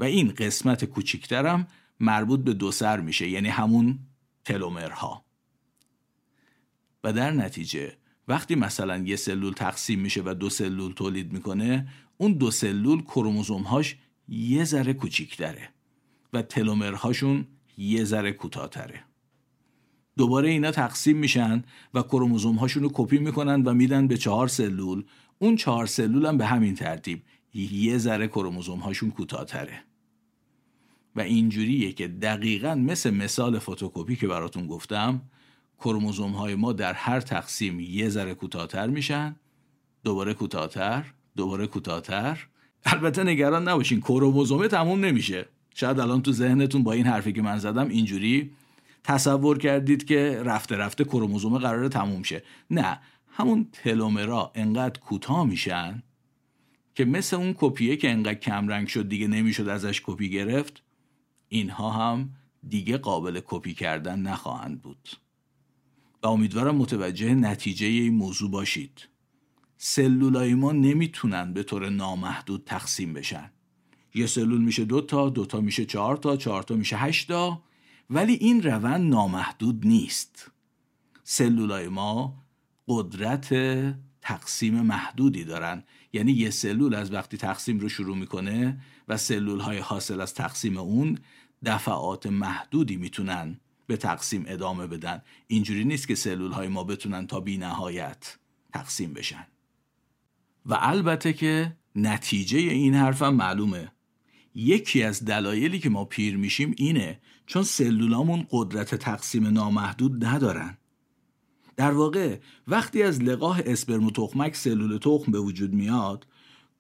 و 0.01 0.05
این 0.05 0.29
قسمت 0.29 0.85
کوچیکترم 0.85 1.67
مربوط 2.01 2.41
به 2.41 2.55
دو 2.55 2.73
سر 2.73 3.01
میشه 3.01 3.29
یعنی 3.29 3.49
همون 3.49 3.99
تلومرها. 4.45 5.25
و 7.05 7.13
در 7.13 7.31
نتیجه 7.31 7.97
وقتی 8.29 8.55
مثلا 8.55 8.99
یه 8.99 9.17
سلول 9.17 9.53
تقسیم 9.53 10.01
میشه 10.01 10.23
و 10.25 10.35
دو 10.35 10.51
سلول 10.51 10.93
تولید 10.93 11.33
می‌کنه 11.33 11.89
اون 12.17 12.33
دو 12.33 12.51
سلول 12.51 13.03
کروموزومهاش 13.03 13.97
یه 14.29 14.65
ذره 14.65 14.93
کوچیکتره 14.93 15.69
و 16.33 16.43
تلومرهاشون 16.43 17.47
یه 17.79 18.05
ذره 18.05 18.33
کوتاهتره. 18.33 19.05
دوباره 20.17 20.49
اینا 20.49 20.71
تقسیم 20.71 21.17
میشن 21.17 21.65
و 21.95 22.03
کروموزوم 22.03 22.57
هاشون 22.57 22.83
رو 22.83 22.91
کپی 22.95 23.19
می‌کنن 23.19 23.63
و 23.63 23.75
میدن 23.75 24.07
به 24.07 24.17
چهار 24.17 24.49
سلول. 24.49 25.05
اون 25.39 25.57
چهار 25.57 25.87
سلول 25.87 26.27
هم 26.27 26.39
به 26.39 26.47
همین 26.47 26.75
ترتیب. 26.75 27.23
یه 27.55 27.99
ذره 27.99 28.29
کروموزوم 28.29 28.79
هاشون 28.79 29.11
کوتاهتره. 29.11 29.85
و 31.17 31.21
اینجوریه 31.21 31.93
که 31.93 32.09
دقیقا 32.09 32.75
مثل 32.75 33.11
مثال 33.11 33.59
فتوکپی 33.59 34.17
که 34.17 34.27
براتون 34.27 34.67
گفتم 34.67 35.23
کروموزوم 35.81 36.33
های 36.33 36.55
ما 36.55 36.73
در 36.73 36.93
هر 36.93 37.21
تقسیم 37.21 37.81
یه 37.81 38.09
ذره 38.09 38.35
کوتاهتر 38.35 38.87
میشن 38.87 39.37
دوباره 40.05 40.35
کوتاهتر 40.35 41.13
دوباره 41.37 41.67
کوتاهتر 41.67 42.49
البته 42.85 43.25
نگران 43.25 43.69
نباشین 43.69 44.01
کروموزومه 44.01 44.69
تموم 44.69 45.05
نمیشه. 45.05 45.49
شاید 45.75 46.01
الان 46.01 46.23
تو 46.23 46.33
ذهنتون 46.33 46.83
با 46.83 46.93
این 46.93 47.07
حرفی 47.07 47.33
که 47.33 47.43
من 47.43 47.59
زدم 47.59 47.89
اینجوری 47.89 48.51
تصور 49.05 49.59
کردید 49.59 50.05
که 50.05 50.43
رفته 50.45 50.77
رفته 50.77 51.05
کروموزوم 51.05 51.59
قرار 51.59 51.89
تموم 51.89 52.23
شه. 52.23 52.43
نه 52.71 52.99
همون 53.29 53.69
تلومرا 53.73 54.53
انقدر 54.55 55.01
کوتاه 55.01 55.47
میشن 55.47 56.03
که 56.95 57.05
مثل 57.05 57.37
اون 57.37 57.55
کپیه 57.59 57.97
که 57.97 58.11
انقدر 58.11 58.35
کمرنگ 58.35 58.89
شد 58.89 59.09
دیگه 59.09 59.27
نمی‌شد 59.27 59.69
ازش 59.69 60.01
کپی 60.05 60.31
گرفت 60.31 60.83
اینها 61.49 61.91
هم 61.91 62.31
دیگه 62.69 62.99
قابل 62.99 63.41
کپی 63.47 63.75
کردن 63.75 64.19
نخواهند 64.19 64.83
بود. 64.83 65.09
و 66.23 66.27
امیدوارم 66.27 66.77
متوجه 66.77 67.35
نتیجه 67.35 67.87
این 67.87 68.15
موضوع 68.15 68.51
باشید. 68.51 69.09
سلولای 69.85 70.55
ما 70.55 70.73
نمی‌تونن 70.73 71.53
به 71.53 71.63
طور 71.63 71.89
نامحدود 71.89 72.63
تقسیم 72.67 73.13
بشن. 73.13 73.51
یه 74.15 74.27
سلول 74.27 74.61
میشه 74.61 74.85
دو 74.85 75.01
تا 75.01 75.29
دو 75.29 75.47
تا 75.47 75.61
میشه 75.61 75.85
چهار 75.85 76.17
تا 76.17 76.37
چهار 76.37 76.63
تا 76.63 76.75
میشه 76.75 76.97
هشت 76.97 77.29
تا 77.29 77.63
ولی 78.11 78.33
این 78.33 78.63
روند 78.63 79.11
نامحدود 79.11 79.87
نیست. 79.87 80.51
سلولای 81.25 81.89
ما 81.89 82.43
قدرت 82.89 83.55
تقسیم 84.21 84.81
محدودی 84.81 85.45
دارن. 85.45 85.85
یعنی 86.13 86.33
یه 86.33 86.51
سلول 86.51 86.95
از 86.95 87.13
وقتی 87.13 87.37
تقسیم 87.37 87.79
رو 87.81 87.89
شروع 87.89 88.17
می‌کنه 88.17 88.81
و 89.09 89.17
سلول 89.17 89.61
های 89.61 89.79
حاصل 89.79 90.21
از 90.21 90.35
تقسیم 90.35 90.77
اون 90.77 91.19
دفعات 91.65 92.27
محدودی 92.27 92.97
می‌تونن 92.97 93.61
به 93.87 93.97
تقسیم 93.97 94.45
ادامه 94.47 94.87
بدن. 94.87 95.23
اینجوری 95.47 95.85
نیست 95.85 96.09
که 96.09 96.15
سلول 96.15 96.53
های 96.53 96.69
ما 96.69 96.85
بتونن 96.85 97.27
تا 97.27 97.41
بی 97.41 97.59
نهایت 97.59 98.39
تقسیم 98.73 99.13
بشن. 99.13 99.47
و 100.67 100.79
البته 100.81 101.33
که 101.33 101.77
نتیجه 101.97 102.59
این 102.59 102.95
حرفم 102.95 103.35
معلومه. 103.35 103.93
یکی 104.55 105.03
از 105.03 105.25
دلایلی 105.25 105.79
که 105.79 105.89
ما 105.91 106.05
پیر 106.05 106.37
میشیم 106.37 106.75
اینه 106.77 107.21
چون 107.47 107.63
سلولامون 107.63 108.47
قدرت 108.51 108.95
تقسیم 108.95 109.47
نامحدود 109.47 110.25
ندارن. 110.25 110.79
در 111.77 111.93
واقع 111.93 112.39
وقتی 112.69 113.03
از 113.03 113.23
لقاه 113.23 113.61
اسپرم 113.67 114.07
و 114.07 114.11
تخمک 114.11 114.57
سلول 114.57 114.99
تخم 114.99 115.33
به 115.33 115.39
وجود 115.39 115.73
میاد 115.73 116.27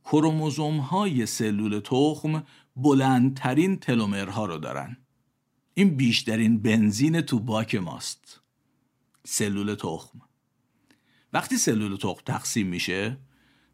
کروموزوم 0.05 0.79
های 0.79 1.27
سلول 1.27 1.81
تخم 1.81 2.43
بلندترین 2.77 3.77
تلومرها 3.77 4.47
رو 4.47 4.59
دارن. 4.59 4.97
این 5.75 5.97
بیشترین 5.97 6.62
بنزین 6.62 7.21
تو 7.21 7.39
باک 7.39 7.75
ماست. 7.75 8.41
سلول 9.25 9.75
تخم. 9.75 10.21
وقتی 11.33 11.57
سلول 11.57 11.97
تخم 11.97 12.21
تقسیم 12.27 12.67
میشه 12.67 13.19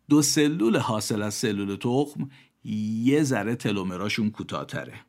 دو 0.09 0.23
سلول 0.23 0.77
حاصل 0.77 1.23
از 1.23 1.35
سلول 1.35 1.77
تخم 1.77 2.31
یه 2.65 3.23
ذره 3.23 3.57
تلومراشون 3.57 4.31
کوتاهتره. 4.31 5.00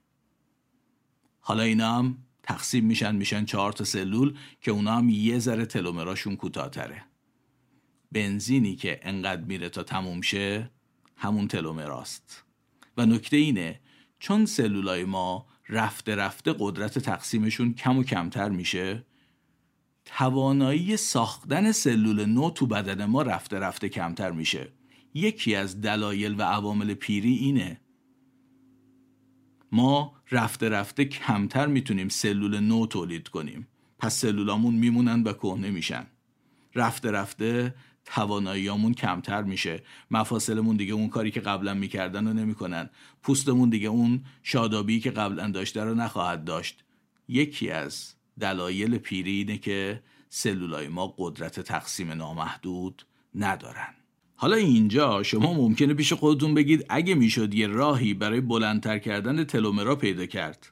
حالا 1.39 1.63
اینا 1.63 1.93
هم 1.93 2.17
تقسیم 2.43 2.85
میشن 2.85 3.15
میشن 3.15 3.45
چهار 3.45 3.71
تا 3.71 3.83
سلول 3.83 4.37
که 4.61 4.71
اونا 4.71 4.97
هم 4.97 5.09
یه 5.09 5.39
ذره 5.39 5.65
تلومراشون 5.65 6.35
کوتاهتره. 6.35 7.05
بنزینی 8.11 8.75
که 8.75 8.99
انقدر 9.03 9.41
میره 9.41 9.69
تا 9.69 9.83
تموم 9.83 10.21
شه 10.21 10.71
همون 11.15 11.47
تلومراست. 11.47 12.43
و 12.97 13.05
نکته 13.05 13.37
اینه 13.37 13.79
چون 14.19 14.45
سلولای 14.45 15.05
ما 15.05 15.47
رفته 15.69 16.15
رفته 16.15 16.55
قدرت 16.59 16.99
تقسیمشون 16.99 17.73
کم 17.73 17.97
و 17.97 18.03
کمتر 18.03 18.49
میشه 18.49 19.05
توانایی 20.05 20.97
ساختن 20.97 21.71
سلول 21.71 22.25
نو 22.25 22.49
تو 22.49 22.67
بدن 22.67 23.05
ما 23.05 23.21
رفته 23.21 23.59
رفته 23.59 23.89
کمتر 23.89 24.31
میشه. 24.31 24.78
یکی 25.13 25.55
از 25.55 25.81
دلایل 25.81 26.35
و 26.39 26.43
عوامل 26.43 26.93
پیری 26.93 27.33
اینه. 27.33 27.81
ما 29.71 30.13
رفته 30.31 30.69
رفته 30.69 31.05
کمتر 31.05 31.67
می‌تونیم 31.67 32.09
سلول 32.09 32.59
نو 32.59 32.85
تولید 32.85 33.27
کنیم. 33.27 33.67
پس 33.99 34.19
سلولامون 34.19 34.75
میمونن 34.75 35.23
و 35.23 35.33
کهنه 35.33 35.71
میشن. 35.71 36.07
رفته 36.75 37.11
رفته 37.11 37.75
تواناییامون 38.05 38.93
کمتر 38.93 39.43
میشه. 39.43 39.83
مفاصلمون 40.11 40.77
دیگه 40.77 40.93
اون 40.93 41.09
کاری 41.09 41.31
که 41.31 41.39
قبلا 41.39 41.73
می‌کردن 41.73 42.27
رو 42.27 42.33
نمی‌کنن. 42.33 42.89
پوستمون 43.23 43.69
دیگه 43.69 43.87
اون 43.87 44.23
شادابی 44.43 44.99
که 44.99 45.11
قبلا 45.11 45.51
داشته 45.51 45.83
رو 45.83 45.95
نخواهد 45.95 46.43
داشت. 46.43 46.83
یکی 47.27 47.69
از 47.71 48.13
دلایل 48.39 48.97
پیری 48.97 49.31
اینه 49.31 49.57
که 49.57 50.03
سلولای 50.29 50.87
ما 50.87 51.15
قدرت 51.17 51.59
تقسیم 51.59 52.11
نامحدود 52.11 53.05
ندارن. 53.35 53.98
حالا 54.41 54.55
اینجا 54.55 55.23
شما 55.23 55.53
ممکنه 55.53 55.93
پیش 55.93 56.13
خودتون 56.13 56.53
بگید 56.53 56.85
اگه 56.89 57.15
می‌شد 57.15 57.53
یه 57.53 57.67
راهی 57.67 58.13
برای 58.13 58.41
بلندتر 58.41 58.99
کردن 58.99 59.43
تلومرا 59.43 59.95
پیدا 59.95 60.25
کرد. 60.25 60.71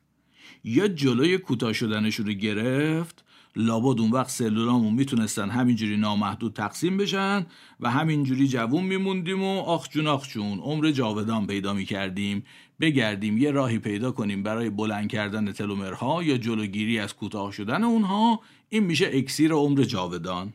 یا 0.64 0.88
جلوی 0.88 1.38
کوتاه 1.38 1.74
شدنشون 1.74 2.26
رو 2.26 2.34
گرفت 2.34 3.26
لابد 3.56 4.00
اون 4.00 4.12
وقت 4.12 4.30
سلولامون 4.30 4.94
می‌تونستن 4.94 5.50
همینجوری 5.50 5.98
نامحدود 5.98 6.54
تقسیم 6.54 6.98
بشن 6.98 7.46
و 7.80 7.90
همینجوری 7.90 8.48
جوون 8.48 8.84
میموندیم 8.84 9.44
و 9.44 9.60
آخ 9.60 9.90
جون 9.90 10.08
آخ 10.08 10.28
جون 10.28 10.60
عمر 10.60 10.92
جاودان 10.92 11.48
پیدا 11.48 11.74
می‌کردیم. 11.74 12.44
بگردیم 12.80 13.38
یه 13.38 13.52
راهی 13.52 13.80
پیدا 13.80 14.12
کنیم 14.12 14.44
برای 14.44 14.70
بلند 14.70 15.10
کردن 15.10 15.52
تلومرها 15.52 16.24
یا 16.24 16.38
جلوگیری 16.38 17.00
از 17.00 17.16
کوتاه 17.16 17.52
شدن 17.52 17.84
اونها. 17.84 18.40
این 18.70 18.84
میشه 18.84 19.10
اکسیر 19.14 19.52
عمر 19.52 19.84
جاودان. 19.84 20.54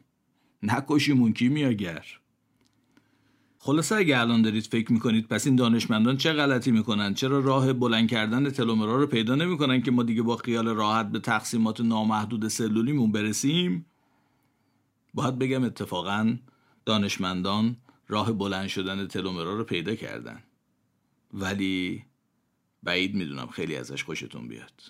نکشیمون 0.62 1.32
کیمیاگر 1.32 2.21
خلاصه 3.64 3.96
اگه 3.96 4.20
الان 4.20 4.42
دارید 4.42 4.66
فکر 4.66 4.92
می‌کنید 4.92 5.28
پس 5.28 5.46
این 5.46 5.56
دانشمندان 5.56 6.16
چه 6.16 6.32
غلطی 6.32 6.70
می‌کنن؟ 6.70 7.14
چرا 7.14 7.40
راه 7.40 7.72
بلند 7.72 8.10
کردن 8.10 8.50
تلومرا 8.50 8.96
رو 8.96 9.06
پیدا 9.06 9.34
نمی‌کنن 9.34 9.82
که 9.82 9.90
ما 9.90 10.02
دیگه 10.02 10.22
با 10.22 10.36
خیال 10.36 10.68
راحت 10.68 11.10
به 11.10 11.18
تقسیمات 11.18 11.80
نامحدود 11.80 12.48
سلولیمون 12.48 13.12
برسیم؟ 13.12 13.86
باید 15.14 15.38
بگم 15.38 15.64
اتفاقا 15.64 16.36
دانشمندان 16.84 17.76
راه 18.08 18.32
بلند 18.32 18.68
شدن 18.68 19.06
تلومرا 19.06 19.54
رو 19.54 19.64
پیدا 19.64 19.94
کردن. 19.94 20.42
ولی 21.34 22.04
بعید 22.82 23.14
می‌دونم 23.14 23.46
خیلی 23.46 23.76
ازش 23.76 24.04
خوشتون 24.04 24.48
بیاد. 24.48 24.82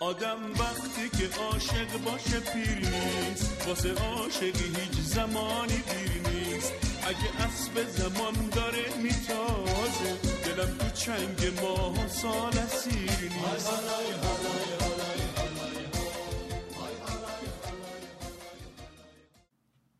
آدم 0.00 0.38
وقتی 0.58 1.18
که 1.18 1.40
عاشق 1.40 2.04
باشه 2.04 2.40
پیر 2.40 2.88
نیست 2.88 3.68
واسه 3.68 3.94
عاشقی 3.94 4.50
هیچ 4.50 4.92
زمانی 4.92 5.82
پیر 5.88 6.32
نیست. 6.32 6.91
اگه 7.12 7.46
اسب 7.46 7.88
زمان 7.88 8.34
داره 8.54 8.96
میتازه. 9.02 10.18
دلم 10.44 10.78
تو 10.78 10.88
چنگ 10.94 11.60
ماه 11.62 12.08
سال 12.08 12.58
اسیر 12.58 13.00
نیست. 13.02 13.72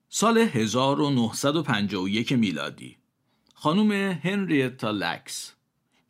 سال 0.08 0.38
1951 0.38 2.32
میلادی. 2.32 2.96
خانم 3.54 3.92
هنریتا 4.22 4.90
لکس. 4.90 5.52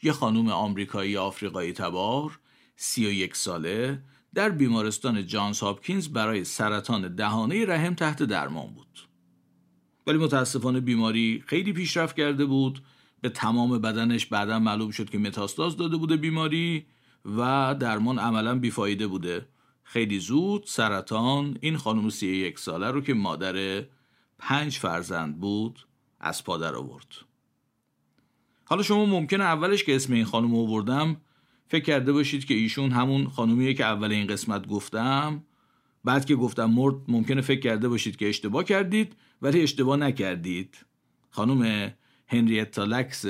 یه 0.02 0.12
خانم 0.12 0.48
آمریکایی 0.48 1.16
آفریقایی 1.16 1.72
تبار 1.72 2.38
31 2.76 3.36
ساله 3.36 4.02
در 4.34 4.48
بیمارستان 4.48 5.26
جانز 5.26 5.60
هاپکینز 5.60 6.08
برای 6.08 6.44
سرطان 6.44 7.14
دهانه 7.14 7.66
رحم 7.66 7.94
تحت 7.94 8.22
درمان 8.22 8.66
بود. 8.66 9.11
ولی 10.06 10.18
متاسفانه 10.18 10.80
بیماری 10.80 11.42
خیلی 11.46 11.72
پیشرفت 11.72 12.16
کرده 12.16 12.44
بود. 12.44 12.82
به 13.20 13.28
تمام 13.28 13.78
بدنش 13.78 14.26
بعدا 14.26 14.58
معلوم 14.58 14.90
شد 14.90 15.10
که 15.10 15.18
متاستاز 15.18 15.76
داده 15.76 15.96
بوده 15.96 16.16
بیماری 16.16 16.86
و 17.24 17.74
درمان 17.80 18.18
عملا 18.18 18.58
بیفایده 18.58 19.06
بوده. 19.06 19.46
خیلی 19.82 20.18
زود 20.18 20.64
سرطان 20.66 21.58
این 21.60 21.76
خانم 21.76 22.08
سی 22.08 22.26
یک 22.26 22.58
ساله 22.58 22.90
رو 22.90 23.00
که 23.00 23.14
مادر 23.14 23.84
پنج 24.38 24.78
فرزند 24.78 25.40
بود 25.40 25.86
از 26.20 26.44
پادر 26.44 26.74
آورد. 26.74 27.06
حالا 28.64 28.82
شما 28.82 29.06
ممکنه 29.06 29.44
اولش 29.44 29.84
که 29.84 29.96
اسم 29.96 30.12
این 30.12 30.24
خانم 30.24 30.54
آوردم. 30.54 31.16
فکر 31.68 31.84
کرده 31.84 32.12
باشید 32.12 32.44
که 32.44 32.54
ایشون 32.54 32.90
همون 32.90 33.28
خانومیه 33.28 33.74
که 33.74 33.84
اول 33.84 34.12
این 34.12 34.26
قسمت 34.26 34.66
گفتم. 34.66 35.44
بعد 36.04 36.24
که 36.24 36.36
گفتم 36.36 36.64
مرد 36.64 36.94
ممکنه 37.08 37.40
فکر 37.40 37.60
کرده 37.60 37.88
باشید 37.88 38.16
که 38.16 38.28
اشتباه 38.28 38.64
کردید 38.64 39.16
ولی 39.42 39.62
اشتباه 39.62 39.96
نکردید. 39.96 40.86
خانم 41.30 41.92
هنریتا 42.26 42.84
لکس 42.84 43.26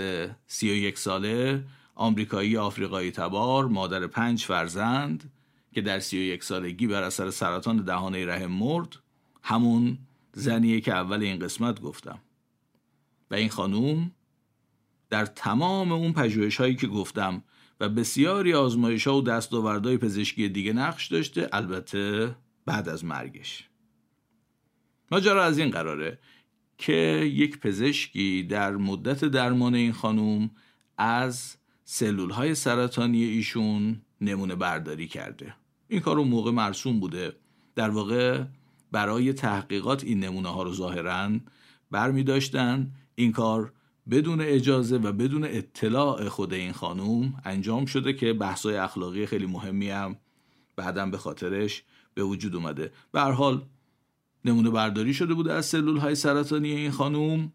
سی 0.47 0.71
و 0.71 0.75
یک 0.75 0.99
ساله 0.99 1.65
آمریکایی 1.95 2.57
آفریقایی 2.57 3.11
تبار 3.11 3.67
مادر 3.67 4.07
پنج 4.07 4.45
فرزند 4.45 5.33
که 5.73 5.81
در 5.81 5.99
سی 5.99 6.19
و 6.19 6.21
یک 6.21 6.45
سالگی 6.45 6.87
بر 6.87 7.03
اثر 7.03 7.31
سرطان 7.31 7.77
دهانه 7.77 8.27
رحم 8.27 8.51
مرد 8.51 8.97
همون 9.43 9.99
زنیه 10.33 10.81
که 10.81 10.95
اول 10.95 11.23
این 11.23 11.39
قسمت 11.39 11.81
گفتم. 11.81 12.19
و 13.31 13.35
این 13.35 13.49
خانوم 13.49 14.11
در 15.11 15.27
تمام 15.27 15.93
اون 15.93 16.13
پژوهش 16.13 16.57
هایی 16.57 16.77
که 16.77 16.87
گفتم 16.87 17.43
و 17.81 17.89
بسیاری 17.89 18.55
آزمایش 18.55 19.07
ها 19.07 19.17
و 19.17 19.23
دستاوردهای 19.23 19.97
پزشکی 19.97 20.49
دیگه 20.49 20.73
نقش 20.73 21.07
داشته 21.07 21.49
البته 21.53 22.37
بعد 22.67 22.89
از 22.89 23.05
مرگش. 23.05 23.69
ماجرا 25.11 25.45
از 25.45 25.59
این 25.59 25.71
قراره 25.71 26.19
که 26.79 26.93
یک 27.33 27.59
پزشکی 27.59 28.43
در 28.43 28.77
مدت 28.77 29.25
درمان 29.25 29.75
این 29.75 29.93
خانوم 29.93 30.51
از 30.99 31.57
سلول 31.85 32.31
های 32.31 32.55
سرطانی 32.55 33.25
ایشون 33.25 34.03
نمونه 34.21 34.55
برداری 34.55 35.09
کرده. 35.09 35.55
این 35.89 36.01
کار 36.01 36.19
اون 36.19 36.29
موقع 36.29 36.51
مرسوم 36.51 37.01
بوده. 37.01 37.37
در 37.75 37.91
واقع 37.91 38.45
برای 38.93 39.33
تحقیقات 39.33 40.05
این 40.05 40.21
نمونه 40.21 40.49
ها 40.49 40.63
رو 40.63 40.73
ظاهرا 40.73 41.31
برمی 41.91 42.25
داشتن 42.25 42.93
این 43.15 43.33
کار 43.33 43.73
بدون 44.11 44.41
اجازه 44.41 44.97
و 44.97 45.13
بدون 45.13 45.45
اطلاع 45.45 46.29
خود 46.29 46.55
این 46.55 46.73
خانوم 46.73 47.35
انجام 47.45 47.87
شده 47.87 48.13
که 48.13 48.33
بحثای 48.33 48.77
اخلاقی 48.77 49.27
خیلی 49.27 49.47
مهمی 49.47 49.91
هم 49.91 50.17
بعدم 50.77 51.11
به 51.11 51.19
خاطرش 51.19 51.85
به 52.15 52.23
وجود 52.23 52.55
اومده. 52.55 52.93
به 53.13 53.21
حال 53.21 53.65
نمونه 54.45 54.71
برداری 54.71 55.15
شده 55.15 55.35
بوده 55.35 55.53
از 55.53 55.67
سلول 55.67 55.97
های 55.97 56.15
سرطانی 56.15 56.71
این 56.71 56.91
خانوم 56.91 57.53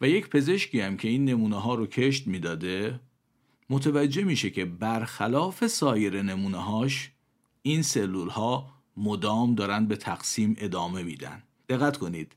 و 0.00 0.08
یک 0.08 0.28
پزشکی 0.28 0.80
هم 0.80 0.96
که 0.96 1.08
این 1.08 1.24
نمونه 1.24 1.60
ها 1.60 1.74
رو 1.74 1.86
کشت 1.86 2.26
می‌داده 2.26 3.00
متوجه 3.70 4.24
میشه 4.24 4.50
که 4.50 4.64
برخلاف 4.64 5.66
سایر 5.66 6.22
نمونه 6.22 6.58
هاش 6.58 7.10
این 7.62 7.82
سلول 7.82 8.28
ها 8.28 8.70
مدام 8.96 9.54
دارن 9.54 9.86
به 9.86 9.96
تقسیم 9.96 10.56
ادامه 10.58 11.02
میدن. 11.02 11.42
دقت 11.68 11.96
کنید 11.96 12.36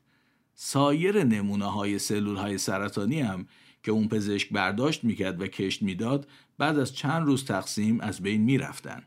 سایر 0.54 1.24
نمونه 1.24 1.64
های 1.64 1.98
سلول 1.98 2.36
های 2.36 2.58
سرطانی 2.58 3.20
هم 3.20 3.46
که 3.82 3.92
اون 3.92 4.08
پزشک 4.08 4.52
برداشت 4.52 5.04
می‌کرد 5.04 5.40
و 5.40 5.46
کشت 5.46 5.82
می‌داد 5.82 6.28
بعد 6.58 6.78
از 6.78 6.94
چند 6.94 7.26
روز 7.26 7.44
تقسیم 7.44 8.00
از 8.00 8.22
بین 8.22 8.40
می‌رفتن. 8.40 9.02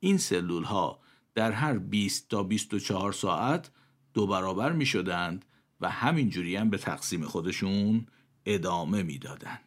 این 0.00 0.18
سلول 0.18 0.64
ها 0.64 1.00
در 1.34 1.52
هر 1.52 1.78
20 1.78 2.28
تا 2.28 2.42
24 2.42 3.12
ساعت 3.12 3.70
دو 4.14 4.26
برابر 4.26 4.72
می 4.72 4.86
شدند 4.86 5.44
و 5.80 5.90
همینجوری 5.90 6.56
هم 6.56 6.70
به 6.70 6.78
تقسیم 6.78 7.24
خودشون 7.24 8.06
ادامه 8.46 9.02
می‌دادند. 9.02 9.60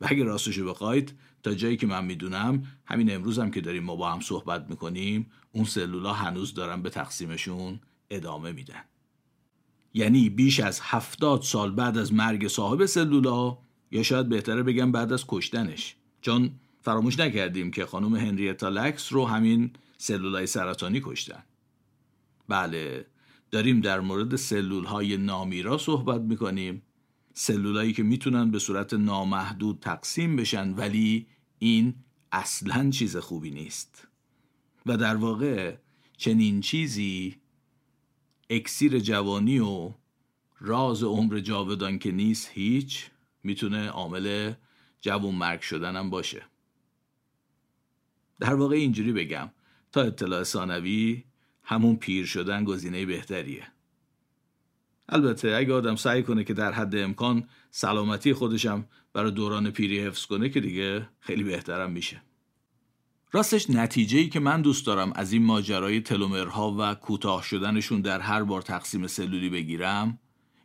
و 0.00 0.06
اگه 0.10 0.24
راستشو 0.24 0.70
بخواید 0.70 1.14
تا 1.42 1.54
جایی 1.54 1.76
که 1.76 1.86
من 1.86 2.04
می‌دونم 2.04 2.62
همین 2.84 3.14
امروز 3.14 3.38
هم 3.38 3.50
که 3.50 3.60
داریم 3.60 3.84
ما 3.84 3.96
با 3.96 4.12
هم 4.12 4.20
صحبت 4.20 4.66
می‌کنیم 4.70 5.30
اون 5.52 5.64
سلولا 5.64 6.12
هنوز 6.12 6.54
دارن 6.54 6.82
به 6.82 6.90
تقسیمشون 6.90 7.80
ادامه 8.10 8.52
میدن 8.52 8.84
یعنی 9.94 10.30
بیش 10.30 10.60
از 10.60 10.80
هفتاد 10.82 11.42
سال 11.42 11.72
بعد 11.72 11.98
از 11.98 12.12
مرگ 12.12 12.48
صاحب 12.48 12.86
سلولا 12.86 13.58
یا 13.90 14.02
شاید 14.02 14.28
بهتره 14.28 14.62
بگم 14.62 14.92
بعد 14.92 15.12
از 15.12 15.24
کشتنش 15.28 15.96
چون 16.20 16.50
فراموش 16.82 17.18
نکردیم 17.18 17.70
که 17.70 17.86
خانم 17.86 18.16
هنریتا 18.16 18.68
لکس 18.68 19.12
رو 19.12 19.26
همین 19.26 19.70
سلولای 19.98 20.46
سرطانی 20.46 21.00
کشتن. 21.04 21.42
بله 22.48 23.06
داریم 23.50 23.80
در 23.80 24.00
مورد 24.00 24.36
سلول 24.36 24.84
های 24.84 25.16
نامیرا 25.16 25.78
صحبت 25.78 26.20
می‌کنیم. 26.20 26.82
سلولایی 27.34 27.92
که 27.92 28.02
می‌تونن 28.02 28.50
به 28.50 28.58
صورت 28.58 28.94
نامحدود 28.94 29.78
تقسیم 29.80 30.36
بشن 30.36 30.74
ولی 30.74 31.26
این 31.58 31.94
اصلا 32.32 32.90
چیز 32.90 33.16
خوبی 33.16 33.50
نیست. 33.50 34.08
و 34.86 34.96
در 34.96 35.16
واقع 35.16 35.76
چنین 36.16 36.60
چیزی 36.60 37.36
اکسیر 38.50 38.98
جوانی 38.98 39.58
و 39.58 39.94
راز 40.60 41.02
عمر 41.02 41.40
جاودان 41.40 41.98
که 41.98 42.12
نیست 42.12 42.50
هیچ 42.52 43.10
می‌تونه 43.42 43.88
عامل 43.88 44.52
جوون 45.00 45.34
مرگ 45.34 45.60
شدنم 45.60 46.10
باشه. 46.10 46.42
در 48.40 48.54
واقع 48.54 48.76
اینجوری 48.76 49.12
بگم. 49.12 49.50
تا 49.98 50.04
اطلاع 50.04 50.42
ثانوی 50.42 51.24
همون 51.62 51.96
پیر 51.96 52.26
شدن 52.26 52.64
گزینه 52.64 53.06
بهتریه. 53.06 53.66
البته 55.08 55.56
اگه 55.56 55.74
آدم 55.74 55.96
سعی 55.96 56.22
کنه 56.22 56.44
که 56.44 56.54
در 56.54 56.72
حد 56.72 56.96
امکان 56.96 57.48
سلامتی 57.70 58.32
خودشم 58.32 58.84
برای 59.12 59.30
دوران 59.30 59.70
پیری 59.70 60.00
حفظ 60.00 60.26
کنه 60.26 60.48
که 60.48 60.60
دیگه 60.60 61.08
خیلی 61.20 61.44
بهترم 61.44 61.90
میشه. 61.90 62.22
راستش 63.32 63.70
نتیجه 63.70 64.28
که 64.28 64.40
من 64.40 64.62
دوست 64.62 64.86
دارم 64.86 65.12
از 65.14 65.32
این 65.32 65.42
ماجرای 65.42 66.00
تلومرها 66.00 66.76
و 66.78 66.94
کوتاه 66.94 67.42
شدنشون 67.42 68.00
در 68.00 68.20
هر 68.20 68.42
بار 68.42 68.62
تقسیم 68.62 69.06
سلولی 69.06 69.50
بگیرم 69.50 70.18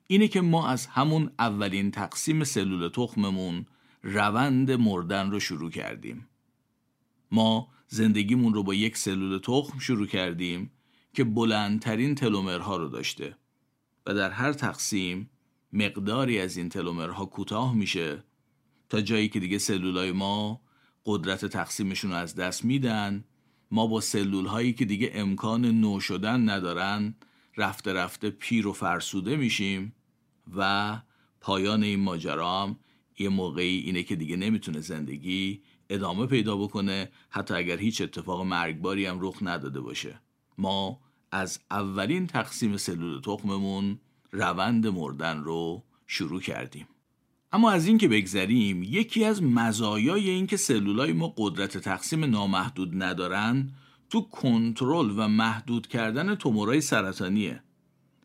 اینه 0.08 0.28
که 0.28 0.42
ما 0.42 0.68
از 0.68 0.86
همون 0.86 1.32
اولین 1.40 1.92
تقسیم 1.92 2.44
سلول 2.44 2.90
تخممون 2.90 3.66
روند 4.04 4.72
مردن 4.72 5.32
رو 5.32 5.40
شروع 5.40 5.72
کردیم. 5.72 6.28
ما 7.32 7.68
زندگیمون 7.94 8.54
رو 8.54 8.64
با 8.64 8.74
یک 8.74 8.98
سلول 8.98 9.38
تخم 9.38 9.80
شروع 9.80 10.08
کردیم 10.08 10.72
که 11.14 11.24
بلندترین 11.24 12.16
تلومرها 12.16 12.78
رو 12.78 12.90
داشته. 12.90 13.38
و 14.06 14.14
در 14.14 14.32
هر 14.32 14.54
تقسیم 14.54 15.30
مقداری 15.74 16.40
از 16.40 16.58
این 16.58 16.70
تلومرها 16.70 17.26
کوتاه 17.26 17.76
میشه 17.76 18.24
تا 18.90 19.02
جایی 19.02 19.30
که 19.30 19.40
دیگه 19.40 19.58
سلولای 19.58 20.12
ما 20.12 20.62
قدرت 21.06 21.46
تقسیمشون 21.46 22.12
رو 22.12 22.18
از 22.18 22.36
دست 22.36 22.66
میدن. 22.66 23.24
ما 23.72 23.88
با 23.88 24.02
سلول 24.02 24.46
هایی 24.46 24.74
که 24.74 24.86
دیگه 24.86 25.12
امکان 25.14 25.66
نو 25.66 26.00
شدن 26.00 26.50
ندارن 26.50 27.16
رفته 27.58 27.94
رفته 27.94 28.30
پیر 28.30 28.68
و 28.68 28.74
فرسوده 28.74 29.36
میشیم 29.36 29.96
و 30.56 31.02
پایان 31.42 31.84
این 31.84 32.00
ماجرا 32.00 32.62
هم 32.62 32.80
یه 33.20 33.30
موقعی 33.30 33.78
اینه 33.78 34.04
که 34.04 34.16
دیگه 34.16 34.36
نمی‌تونه 34.36 34.80
زندگی 34.80 35.62
ادامه 35.94 36.26
پیدا 36.26 36.58
بکنه 36.58 37.10
حتی 37.30 37.54
اگر 37.54 37.78
هیچ 37.78 38.02
اتفاق 38.02 38.42
مرگباری 38.42 39.06
هم 39.06 39.18
رخ 39.22 39.36
نداده 39.42 39.82
باشه. 39.82 40.22
ما 40.58 41.00
از 41.32 41.60
اولین 41.72 42.28
تقسیم 42.28 42.78
سلول 42.78 43.22
تخممون 43.22 44.00
روند 44.32 44.88
مردن 44.88 45.44
رو 45.44 45.84
شروع 46.08 46.42
کردیم. 46.42 46.88
اما 47.52 47.72
از 47.72 47.88
این 47.88 47.98
که 47.98 48.08
بگذریم 48.08 48.84
یکی 48.84 49.26
از 49.26 49.44
مزایای 49.44 50.30
این 50.30 50.48
که 50.48 50.58
سلولای 50.58 51.14
ما 51.14 51.34
قدرت 51.38 51.78
تقسیم 51.78 52.26
نامحدود 52.26 53.04
ندارن 53.04 53.70
تو 54.10 54.22
کنترل 54.22 55.14
و 55.18 55.28
محدود 55.28 55.88
کردن 55.88 56.36
تومورای 56.36 56.82
سرطانیه. 56.82 57.64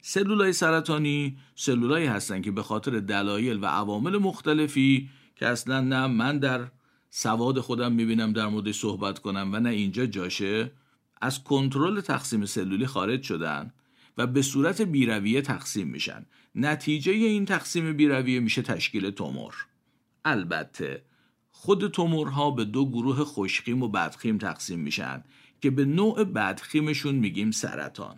سلولای 0.03 0.53
سرطانی 0.53 1.37
سلولایی 1.55 2.07
هستن 2.07 2.43
که 2.43 2.51
به 2.51 2.63
خاطر 2.63 3.01
دلایل 3.01 3.59
و 3.63 3.67
عوامل 3.67 4.19
مختلفی 4.19 5.09
که 5.37 5.47
اصلا 5.47 5.81
نه 5.81 6.07
من 6.07 6.39
در 6.39 6.69
سواد 7.11 7.61
خودم 7.61 7.93
می‌بینم 7.93 8.33
در 8.33 8.47
مورد 8.47 8.73
صحبت 8.73 9.19
کنم 9.19 9.51
و 9.53 9.61
نه 9.61 9.71
اینجا 9.71 10.07
جاشه 10.07 10.73
از 11.21 11.45
کنترل 11.45 12.01
تقسیم 12.01 12.47
سلولی 12.47 12.87
خارج 12.87 13.23
شدن 13.23 13.73
و 14.19 14.27
به 14.27 14.43
صورت 14.43 14.83
بیرویه 14.83 15.43
تقسیم 15.43 15.89
میشن. 15.89 16.27
نتیجه 16.55 17.13
این 17.13 17.45
تقسیم 17.45 17.93
بیرویه 17.93 18.41
میشه 18.41 18.63
تشکیل 18.63 19.11
تومور. 19.11 19.55
البته 20.25 21.03
خود 21.51 21.89
تومورها 21.89 22.51
به 22.51 22.65
دو 22.65 22.91
گروه 22.91 23.25
خوشخیم 23.25 23.83
و 23.83 23.89
بدخیم 23.89 24.39
تقسیم 24.39 24.81
میشن 24.81 25.25
که 25.61 25.71
به 25.71 25.85
نوع 25.85 26.25
بدخیمشون 26.25 27.15
میگیم 27.15 27.51
سرطان. 27.51 28.17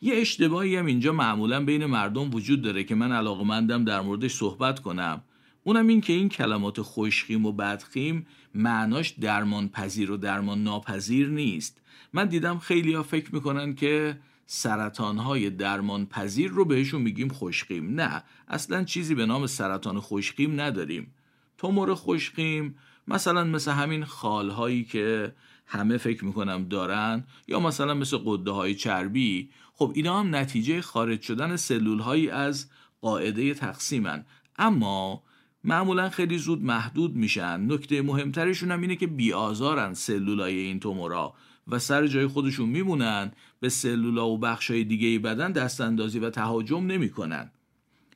یه 0.00 0.14
اشتباهی 0.14 0.76
هم 0.76 0.86
اینجا 0.86 1.12
معمولا 1.12 1.64
بین 1.64 1.86
مردم 1.86 2.34
وجود 2.34 2.62
داره 2.62 2.84
که 2.84 2.94
من 2.94 3.12
علاقمندم 3.12 3.84
در 3.84 4.00
موردش 4.00 4.34
صحبت 4.34 4.80
کنم. 4.80 5.22
اونم 5.66 5.86
این 5.86 6.00
که 6.00 6.12
این 6.12 6.28
کلمات 6.28 6.80
خوشخیم 6.80 7.46
و 7.46 7.52
بدخیم 7.52 8.26
معناش 8.54 9.10
درمان 9.10 9.68
پذیر 9.68 10.10
و 10.10 10.16
درمان 10.16 10.62
ناپذیر 10.62 11.28
نیست. 11.28 11.80
من 12.12 12.26
دیدم 12.26 12.58
خیلی 12.58 12.94
ها 12.94 13.02
فکر 13.02 13.34
می‌کنن 13.34 13.74
که 13.74 14.18
سرطان 14.46 15.18
های 15.18 15.50
درمان 15.50 16.06
پذیر 16.06 16.50
رو 16.50 16.64
بهشون 16.64 17.02
میگیم 17.02 17.28
خوشخیم 17.28 18.00
نه 18.00 18.22
اصلا 18.48 18.84
چیزی 18.84 19.14
به 19.14 19.26
نام 19.26 19.46
سرطان 19.46 20.00
خوشخیم 20.00 20.60
نداریم. 20.60 21.14
تومور 21.58 21.94
خوشخیم 21.94 22.74
مثلا 23.08 23.44
مثل 23.44 23.70
همین 23.70 24.04
خالهایی 24.04 24.84
که 24.84 25.34
همه 25.66 25.96
فکر 25.96 26.24
می‌کنم 26.24 26.64
دارن 26.68 27.24
یا 27.48 27.60
مثلا 27.60 27.94
مثل 27.94 28.18
قده 28.24 28.50
های 28.50 28.74
چربی. 28.74 29.50
خب 29.74 29.92
اینا 29.94 30.20
هم 30.20 30.34
نتیجه 30.34 30.80
خارج 30.80 31.22
شدن 31.22 31.56
سلول 31.56 31.98
هایی 31.98 32.30
از 32.30 32.70
قاعده 33.00 33.54
تقسیمن. 33.54 34.24
اما 34.58 35.22
معمولا 35.66 36.10
خیلی 36.10 36.38
زود 36.38 36.64
محدود 36.64 37.16
میشن. 37.16 37.60
نکته 37.72 38.02
مهمترشون 38.02 38.70
هم 38.70 38.80
اینه 38.80 38.96
که 38.96 39.06
بیآزارن 39.06 39.94
سلولای 39.94 40.58
این 40.58 40.80
تومورا 40.80 41.34
و 41.68 41.78
سر 41.78 42.06
جای 42.06 42.26
خودشون 42.26 42.68
میمونن 42.68 43.32
به 43.60 43.68
سلولا 43.68 44.28
و 44.28 44.38
بخشای 44.38 44.84
دیگه 44.84 45.18
بدن 45.18 45.52
دست 45.52 45.80
اندازی 45.80 46.18
و 46.18 46.30
تهاجم 46.30 46.86
نمی‌کنن. 46.86 47.50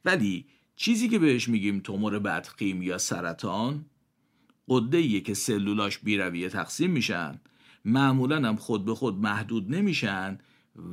ولی 0.04 0.46
چیزی 0.76 1.08
که 1.08 1.18
بهش 1.18 1.48
میگیم 1.48 1.80
تومور 1.80 2.18
بدخیم 2.18 2.82
یا 2.82 2.98
سرطان 2.98 3.84
قده 4.68 5.20
که 5.20 5.34
سلولاش 5.34 5.98
بیرویه 5.98 6.48
تقسیم 6.48 6.90
میشن. 6.90 7.40
معمولا 7.84 8.48
هم 8.48 8.56
خود 8.56 8.84
به 8.84 8.94
خود 8.94 9.18
محدود 9.18 9.74
نمیشن 9.74 10.38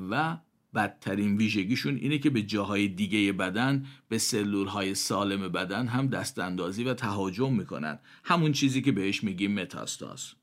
و 0.10 0.38
بدترین 0.78 1.38
ویژگیشون 1.38 1.96
اینه 1.96 2.18
که 2.18 2.30
به 2.30 2.42
جاهای 2.42 2.88
دیگه 2.88 3.34
بدن 3.34 3.86
به 4.10 4.18
سلول 4.18 4.68
های 4.68 4.96
سالم 4.96 5.50
بدن 5.50 5.88
هم 5.88 6.08
دست 6.08 6.40
اندازی 6.40 6.84
و 6.84 6.94
تهاجم 6.94 7.54
می‌کنن. 7.54 8.00
همون 8.24 8.52
چیزی 8.52 8.82
که 8.82 8.92
بهش 8.92 9.24
میگیم 9.24 9.54
متاستاز. 9.54 10.34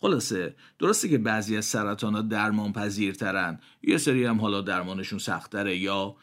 خلاصه 0.00 0.54
درسته 0.78 1.08
که 1.08 1.18
بعضی 1.18 1.56
از 1.56 1.64
سرطان 1.64 2.14
ها 2.14 2.22
درمان 2.22 2.72
پذیرترن 2.72 3.60
یه 3.82 3.98
سری 3.98 4.24
هم 4.24 4.40
حالا 4.40 4.60
درمانشون 4.60 5.18
سختره 5.18 5.76
یا 5.76 6.16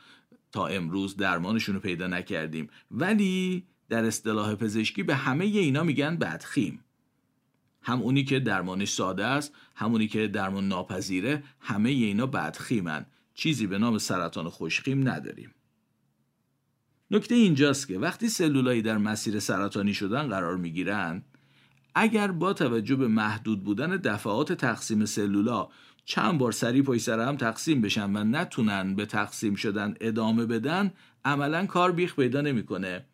تا 0.52 0.68
امروز 0.68 1.18
درمانشون 1.18 1.76
رو 1.76 1.82
پیدا 1.82 2.08
نکردیم. 2.08 2.70
ولی 2.92 3.64
در 3.90 4.06
اصطلاح 4.06 4.56
پزشکی 4.56 5.04
به 5.04 5.16
همه 5.16 5.46
اینا 5.46 5.84
میگن 5.84 6.18
بدخیم. 6.18 6.80
هم 7.84 8.02
اونی 8.02 8.24
که 8.24 8.40
درمانش 8.40 8.90
ساده 8.90 9.26
است 9.26 9.54
همونی 9.76 10.08
که 10.08 10.28
درمان 10.28 10.68
ناپذیره 10.68 11.44
همه 11.60 11.90
اینا 11.90 12.26
بدخیمن. 12.28 13.06
چیزی 13.34 13.68
به 13.68 13.78
نام 13.78 13.98
سرطان 13.98 14.50
خوشخیم 14.50 15.10
نداریم. 15.10 15.54
نکته 17.12 17.36
اینجاست 17.36 17.88
که 17.88 18.00
وقتی 18.00 18.30
سلولایی 18.30 18.82
در 18.82 18.98
مسیر 18.98 19.40
سرطانی 19.40 19.94
شدن 19.94 20.28
قرار 20.28 20.58
می‌گیرن 20.58 21.24
اگر 21.96 22.32
با 22.32 22.54
توجه 22.54 22.96
به 22.96 23.08
محدود 23.08 23.64
بودن 23.64 23.90
دفعات 23.98 24.54
تقسیم 24.54 25.06
سلولا 25.06 25.70
چند 26.06 26.38
بار 26.38 26.52
سری 26.52 26.82
پای 26.82 27.00
سر 27.00 27.20
هم 27.20 27.38
تقسیم 27.38 27.82
بشن 27.82 28.16
و 28.16 28.24
نتونن 28.24 28.96
به 28.96 29.06
تقسیم 29.06 29.56
شدن 29.56 29.96
ادامه 30.02 30.46
بدن 30.46 30.92
عملا 31.26 31.66
کار 31.66 31.92
بیخ 31.92 32.16
پیدا 32.16 32.42
نمی‌کنه. 32.42 33.06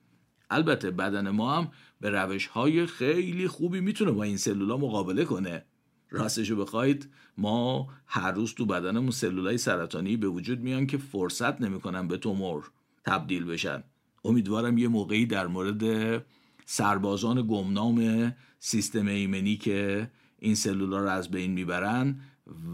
البته 0.49 0.91
بدن 0.91 1.29
ما 1.29 1.57
هم 1.57 1.71
به 2.01 2.09
روش 2.09 2.47
های 2.47 2.85
خیلی 2.85 3.47
خوبی 3.47 3.79
می‌تونه 3.79 4.11
با 4.11 4.23
این 4.23 4.37
سلولا 4.37 4.77
مقابله 4.77 5.25
کنه. 5.25 5.65
راستشو 6.09 6.55
بخواید 6.55 7.09
ما 7.37 7.87
هر 8.05 8.31
روز 8.31 8.53
تو 8.53 8.65
بدنمون 8.65 9.11
سلولای 9.11 9.57
سرطانی 9.57 10.17
به 10.17 10.27
وجود 10.27 10.59
میان 10.59 10.87
که 10.87 10.97
فرصت 10.97 11.61
نمی‌کنن 11.61 12.07
به 12.07 12.17
تومور 12.17 12.71
تبدیل 13.05 13.45
بشن. 13.45 13.83
امیدوارم 14.25 14.77
یه 14.77 14.87
موقعی 14.87 15.25
در 15.25 15.47
مورد 15.47 15.83
سربازان 16.65 17.47
گمنام 17.47 18.31
سیستم 18.59 19.07
ایمنی 19.07 19.57
که 19.57 20.09
این 20.39 20.55
سلولا 20.55 20.99
رو 20.99 21.09
از 21.09 21.31
بین 21.31 21.51
می‌برن 21.51 22.19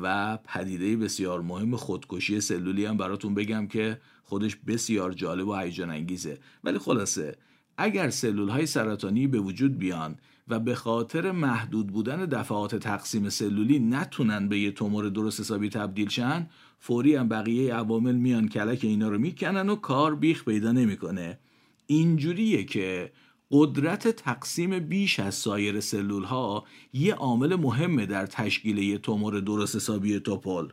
و 0.01 0.37
پدیده 0.37 0.97
بسیار 0.97 1.41
مهم 1.41 1.75
خودکشی 1.75 2.41
سلولی 2.41 2.85
هم 2.85 2.97
براتون 2.97 3.33
بگم 3.33 3.67
که 3.67 4.01
خودش 4.23 4.55
بسیار 4.55 5.11
جالب 5.11 5.47
و 5.47 5.55
هیجان 5.55 5.89
انگیزه 5.89 6.39
ولی 6.63 6.79
خلاصه 6.79 7.37
اگر 7.77 8.09
سلول 8.09 8.49
های 8.49 8.65
سرطانی 8.65 9.27
به 9.27 9.39
وجود 9.39 9.77
بیان 9.77 10.15
و 10.47 10.59
به 10.59 10.75
خاطر 10.75 11.31
محدود 11.31 11.87
بودن 11.87 12.25
دفعات 12.25 12.75
تقسیم 12.75 13.29
سلولی 13.29 13.79
نتونن 13.79 14.47
به 14.47 14.59
یه 14.59 14.71
تومور 14.71 15.09
درست 15.09 15.39
حسابی 15.39 15.69
تبدیل 15.69 16.09
شن 16.09 16.49
فوری 16.79 17.15
هم 17.15 17.27
بقیه 17.27 17.73
عوامل 17.73 18.15
میان 18.15 18.47
کلک 18.47 18.79
اینا 18.83 19.09
رو 19.09 19.17
می‌کنن 19.17 19.69
و 19.69 19.75
کار 19.75 20.15
بیخ 20.15 20.45
پیدا 20.45 20.71
نمی‌کنه. 20.71 21.39
اینجوریه 21.87 22.63
که 22.63 23.11
قدرت 23.51 24.07
تقسیم 24.07 24.79
بیش 24.79 25.19
از 25.19 25.35
سایر 25.35 25.79
سلول 25.79 26.23
ها 26.23 26.63
یه 26.93 27.13
عامل 27.13 27.55
مهمه 27.55 28.05
در 28.05 28.25
تشکیل 28.25 28.77
یه 28.77 28.97
تومور 28.97 29.39
درست 29.39 29.75
حسابی 29.75 30.19
توپل. 30.19 30.67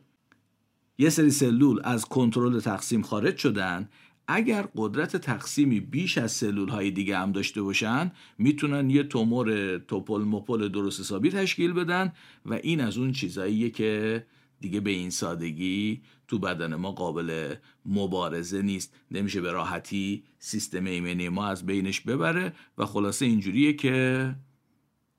یه 0.98 1.10
سری 1.10 1.30
سلول 1.30 1.80
از 1.84 2.04
کنترل 2.04 2.60
تقسیم 2.60 3.02
خارج 3.02 3.36
شدن 3.36 3.88
اگر 4.28 4.68
قدرت 4.76 5.16
تقسیمی 5.16 5.80
بیش 5.80 6.18
از 6.18 6.32
سلول 6.32 6.68
های 6.68 6.90
دیگه 6.90 7.18
هم 7.18 7.32
داشته 7.32 7.62
باشن 7.62 8.12
می‌تونن 8.38 8.90
یه 8.90 9.02
تومور 9.02 9.78
توپل 9.78 10.20
مپل 10.20 10.68
درست 10.68 11.00
حسابی 11.00 11.30
تشکیل 11.30 11.72
بدن 11.72 12.12
و 12.46 12.54
این 12.54 12.80
از 12.80 12.98
اون 12.98 13.12
چیزاییه 13.12 13.70
که 13.70 14.26
دیگه 14.60 14.80
به 14.80 14.90
این 14.90 15.10
سادگی 15.10 16.02
تو 16.28 16.38
بدن 16.38 16.74
ما 16.74 16.92
قابل 16.92 17.54
مبارزه 17.86 18.62
نیست. 18.62 18.94
نمیشه 19.10 19.40
به 19.40 19.52
راحتی 19.52 20.22
سیستم 20.38 20.84
ایمنی 20.84 21.28
ما 21.28 21.46
از 21.46 21.66
بینش 21.66 22.00
ببره 22.00 22.52
و 22.78 22.86
خلاصه 22.86 23.24
اینجوریه 23.24 23.72
که 23.72 24.34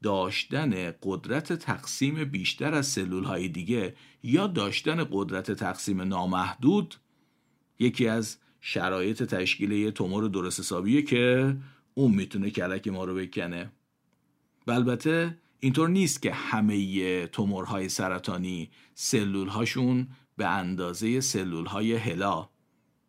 داشتن 0.03 0.93
قدرت 1.03 1.53
تقسیم 1.53 2.23
بیشتر 2.23 2.73
از 2.73 2.87
سلول 2.87 3.23
های 3.23 3.47
دیگه 3.47 3.95
یا 4.23 4.47
داشتن 4.47 5.07
قدرت 5.11 5.51
تقسیم 5.51 6.01
نامحدود 6.01 6.95
یکی 7.79 8.07
از 8.07 8.37
شرایط 8.65 9.23
تشکیل 9.23 9.71
یه 9.71 9.91
تومور 9.91 10.27
درست 10.27 10.59
حسابیه 10.59 11.01
که 11.01 11.55
اون 11.93 12.11
می‌تونه 12.11 12.49
کلک 12.49 12.87
ما 12.87 13.03
رو 13.03 13.15
بکنه. 13.15 13.71
و 14.67 14.71
البته 14.71 15.37
اینطور 15.59 15.89
نیست 15.89 16.21
که 16.21 16.33
همه 16.33 17.27
تومورهای 17.27 17.89
سرطانی 17.89 18.69
سلول 18.95 19.47
هاشون 19.47 20.07
به 20.37 20.47
اندازه 20.47 21.19
سلول 21.19 21.65
های 21.65 21.93
هلا. 21.93 22.49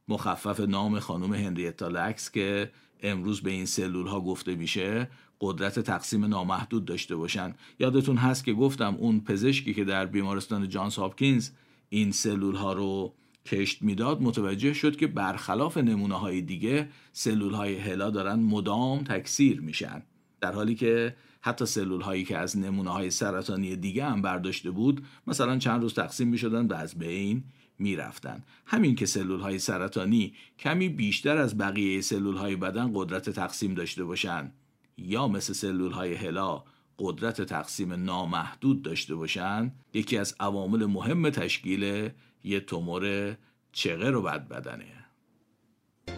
مخفف 0.09 0.61
نام 0.61 0.99
خانم 0.99 1.35
هنریتا 1.35 1.89
لکس 1.89 2.31
که 2.31 2.71
امروز 3.01 3.41
به 3.41 3.51
این 3.51 3.67
سلول 3.67 4.07
ها 4.07 4.21
گفته 4.21 4.55
میشه 4.55 5.11
قدرت 5.41 5.81
تقسیم 5.81 6.25
نامحدود 6.25 6.85
داشته 6.85 7.17
باشن. 7.17 7.55
یادتون 7.79 8.17
هست 8.17 8.45
که 8.45 8.53
گفتم 8.53 8.95
اون 8.95 9.21
پزشکی 9.21 9.75
که 9.75 9.85
در 9.85 10.07
بیمارستان 10.07 10.69
جانس 10.69 10.99
هاپکینز 10.99 11.51
این 11.89 12.13
سلول 12.13 12.55
ها 12.55 12.73
رو 12.73 13.15
کشت 13.47 13.83
می‌داد 13.83 14.23
متوجه 14.23 14.73
شد 14.73 14.97
که 14.97 15.07
برخلاف 15.07 15.77
نمونه 15.77 16.19
های 16.19 16.41
دیگه 16.41 16.89
سلول 17.13 17.55
های 17.55 17.79
هلا 17.79 18.11
دارن 18.11 18.41
مدام 18.41 19.05
تکثیر 19.05 19.61
میشن 19.61 20.03
در 20.41 20.53
حالی 20.53 20.75
که 20.75 21.17
حتی 21.41 21.67
سلول 21.67 22.01
هایی 22.01 22.25
که 22.25 22.39
از 22.39 22.59
نمونه 22.59 22.91
های 22.91 23.11
سرطانی 23.11 23.77
دیگه 23.77 24.05
هم 24.05 24.23
برداشته 24.23 24.71
بود 24.71 25.05
مثلا 25.27 25.59
چند 25.59 25.83
روز 25.83 25.95
تقسیم 25.95 26.29
می 26.29 26.39
شدن 26.39 26.67
و 26.67 26.75
از 26.75 26.99
بین 26.99 27.45
می 27.79 27.97
رفتن. 27.97 28.43
همین 28.67 28.95
که 28.95 29.07
سلول 29.07 29.41
های 29.41 29.59
سرطانی 29.59 30.35
کمی 30.59 30.89
بیشتر 30.89 31.37
از 31.37 31.59
بقیه 31.59 32.01
سلول 32.01 32.37
های 32.37 32.57
بدن 32.57 32.91
قدرت 32.95 33.31
تقسیم 33.31 33.75
داشته 33.75 34.05
باشن 34.05 34.53
یا 34.97 35.29
مثل 35.29 35.53
سلول 35.53 35.93
های 35.93 36.15
هلا 36.15 36.65
قدرت 36.99 37.43
تقسیم 37.43 37.93
نامحدود 37.93 38.83
داشته 38.83 39.15
باشن 39.15 39.73
یکی 39.95 40.19
از 40.19 40.37
عوامل 40.41 40.87
مهم 40.87 41.31
تشکیل 41.31 42.11
یه 42.45 42.61
تومور 42.61 43.37
چغه 43.73 44.11
رو 44.11 44.23
بد 44.23 44.49
بدنه. 44.49 44.85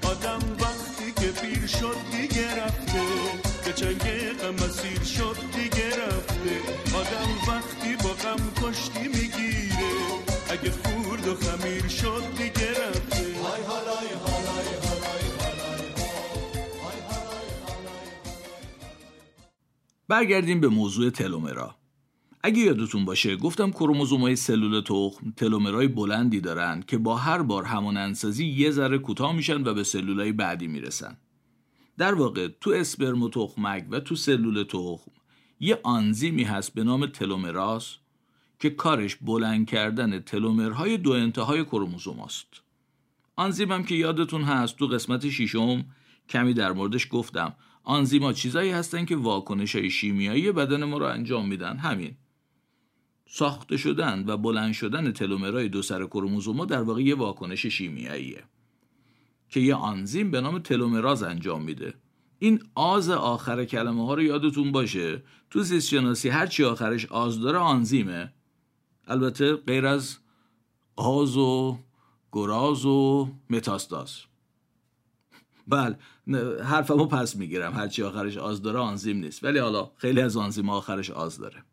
آدم 0.03 0.39
وقتی 0.61 1.13
که 1.13 1.41
پیر 1.41 1.67
شد 1.67 1.97
دیگه 2.13 2.65
رفته 2.65 3.03
که 3.65 3.73
چنگ 3.73 4.03
مسیر 4.63 5.03
شد 5.03 5.37
دیگه 5.57 6.07
رفته. 6.07 6.61
آدم 6.97 7.31
وقتی 7.49 7.97
با 7.97 8.11
غم 8.11 8.53
کشتی 8.63 9.09
می‌گیره 9.09 9.93
اگه 10.51 10.71
خورد 10.71 11.29
و 11.29 11.35
خمیر 11.35 11.89
شد 11.89 12.23
دیگه 12.39 12.71
رفته. 12.71 13.17
های 13.17 13.63
حالای 13.63 14.09
حالای 14.25 14.67
برگردیم 20.09 20.61
به 20.61 20.69
موضوع 20.69 21.11
تلومرا. 21.11 21.75
اگه 22.47 22.59
یادتون 22.59 23.05
باشه 23.05 23.37
گفتم 23.37 23.71
کروموزومای 23.71 24.37
سلول 24.37 24.81
تخم 24.81 25.31
تلومرای 25.37 25.89
بلندی 25.89 26.41
دارن 26.41 26.85
که 26.87 26.99
با 26.99 27.17
هر 27.17 27.43
بار 27.43 27.65
همان 27.65 27.97
انسازی 27.97 28.47
یه 28.47 28.71
ذره 28.71 28.99
کوتاه 28.99 29.37
میشن 29.37 29.67
و 29.67 29.75
به 29.75 29.85
سلولای 29.85 30.33
بعدی 30.33 30.67
می‌رسن. 30.67 31.17
در 31.99 32.15
واقع 32.15 32.49
تو 32.61 32.71
اسپرم 32.71 33.23
و 33.23 33.29
تخمک 33.29 33.87
و 33.91 34.01
تو 34.01 34.17
سلول 34.17 34.63
تخم 34.63 35.11
یه 35.61 35.81
آنزیمی 35.83 36.43
هست 36.43 36.75
به 36.75 36.85
نام 36.85 37.07
تلومراس 37.07 37.97
که 38.59 38.71
کارش 38.71 39.17
بلند 39.17 39.67
کردن 39.67 40.21
تلومرهای 40.21 40.97
دو 40.97 41.11
انتهای 41.11 41.65
کروموزوم 41.65 42.21
است. 42.21 42.63
آنزیم 43.37 43.83
که 43.83 43.95
یادتون 43.95 44.43
هست 44.43 44.77
تو 44.77 44.87
قسمت 44.87 45.29
ششم 45.29 45.85
کمی 46.29 46.55
در 46.55 46.73
موردش 46.73 47.09
گفتم. 47.11 47.57
آنزیما 47.85 48.33
چیزایی 48.33 48.71
هستن 48.71 49.05
که 49.05 49.17
واکنش 49.17 49.77
های 49.77 49.91
شیمیایی 49.91 50.53
بدن 50.53 50.85
ما 50.85 50.99
رو 50.99 51.07
انجام 51.07 51.49
میدن. 51.49 51.77
همین. 51.77 52.17
ساخته 53.27 53.77
شدن 53.77 54.25
و 54.27 54.37
بلند 54.37 54.73
شدن 54.73 55.13
تلومرای 55.13 55.69
دو 55.69 55.83
سر 55.83 56.07
کروموزوما 56.07 56.65
در 56.65 56.83
واقع 56.83 57.03
یه 57.03 57.15
واکنش 57.15 57.67
شیمیاییه 57.67 58.45
که 59.49 59.61
یه 59.61 59.75
آنزیم 59.75 60.31
به 60.31 60.41
نام 60.41 60.59
تلومراز 60.59 61.23
انجام 61.23 61.63
میده. 61.63 61.95
این 62.39 62.63
آز 62.75 63.11
آخر 63.11 63.65
کلمه 63.65 64.07
ها 64.07 64.15
رو 64.15 64.23
یادتون 64.23 64.73
باشه. 64.73 65.23
تو 65.51 65.63
زیست 65.63 65.89
شناسی 65.89 66.29
هر 66.29 66.47
چی 66.47 66.65
آخرش 66.65 67.07
آز 67.07 67.41
داره 67.41 67.59
آنزیمه. 67.59 68.33
البته 69.07 69.57
غیر 69.57 69.87
از 69.87 70.17
آز 70.97 71.37
و 71.37 71.79
گراز 72.33 72.85
و 72.85 73.29
متاستاز. 73.51 74.21
بله 75.69 75.97
حرفمو 76.65 77.07
پس 77.07 77.37
می‌گیرم. 77.37 77.75
هرچی 77.75 78.03
آخرش 78.03 78.37
آز 78.37 78.63
داره 78.63 78.79
آنزیم 78.79 79.17
نیست. 79.17 79.45
ولی 79.45 79.59
حالا 79.59 79.91
خیلی 79.97 80.21
از 80.21 80.37
آنزیم 80.37 80.69
آخرش 80.69 81.11
آز 81.11 81.39
داره. 81.39 81.65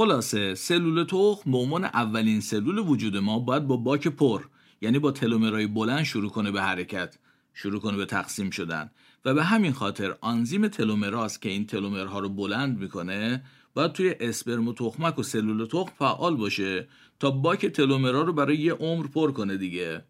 خلاصه 0.00 0.54
سلول 0.54 1.04
تخم 1.04 1.50
به 1.50 1.58
عنوان 1.58 1.84
اولین 1.84 2.40
سلول 2.40 2.78
وجود 2.78 3.16
ما 3.16 3.38
باید 3.38 3.66
با 3.66 3.76
باک 3.76 4.08
پر 4.08 4.42
یعنی 4.80 4.98
با 4.98 5.12
تلومرای 5.12 5.66
بلند 5.66 6.02
شروع 6.02 6.30
کنه 6.30 6.50
به 6.50 6.62
حرکت 6.62 7.18
شروع 7.54 7.80
کنه 7.80 7.96
به 7.96 8.06
تقسیم 8.06 8.50
شدن. 8.50 8.90
و 9.24 9.34
به 9.34 9.44
همین 9.44 9.72
خاطر 9.72 10.16
آنزیم 10.20 10.68
تلومراس 10.68 11.38
که 11.38 11.48
این 11.48 11.66
تلومرها 11.66 12.18
رو 12.18 12.28
بلند 12.28 12.78
می‌کنه 12.78 13.44
باید 13.74 13.92
توی 13.92 14.14
اسپرم 14.20 14.68
و 14.68 14.72
تخمک 14.72 15.18
و 15.18 15.22
سلول 15.22 15.66
تخم 15.66 15.92
فعال 15.98 16.36
باشه 16.36 16.88
تا 17.18 17.30
باک 17.30 17.66
تلومرا 17.66 18.22
رو 18.22 18.32
برای 18.32 18.56
یه 18.56 18.72
عمر 18.72 19.06
پر 19.06 19.32
کنه 19.32 19.56
دیگه. 19.56 20.04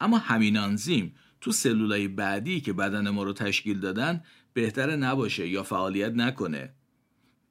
اما 0.00 0.18
همین 0.18 0.56
آنزیم 0.56 1.14
تو 1.40 1.52
سلولای 1.52 2.08
بعدی 2.08 2.60
که 2.60 2.72
بدن 2.72 3.10
ما 3.10 3.22
رو 3.22 3.32
تشکیل 3.32 3.80
دادن 3.80 4.22
بهتره 4.52 4.96
نباشه 4.96 5.48
یا 5.48 5.62
فعالیت 5.62 6.12
نکنه. 6.12 6.74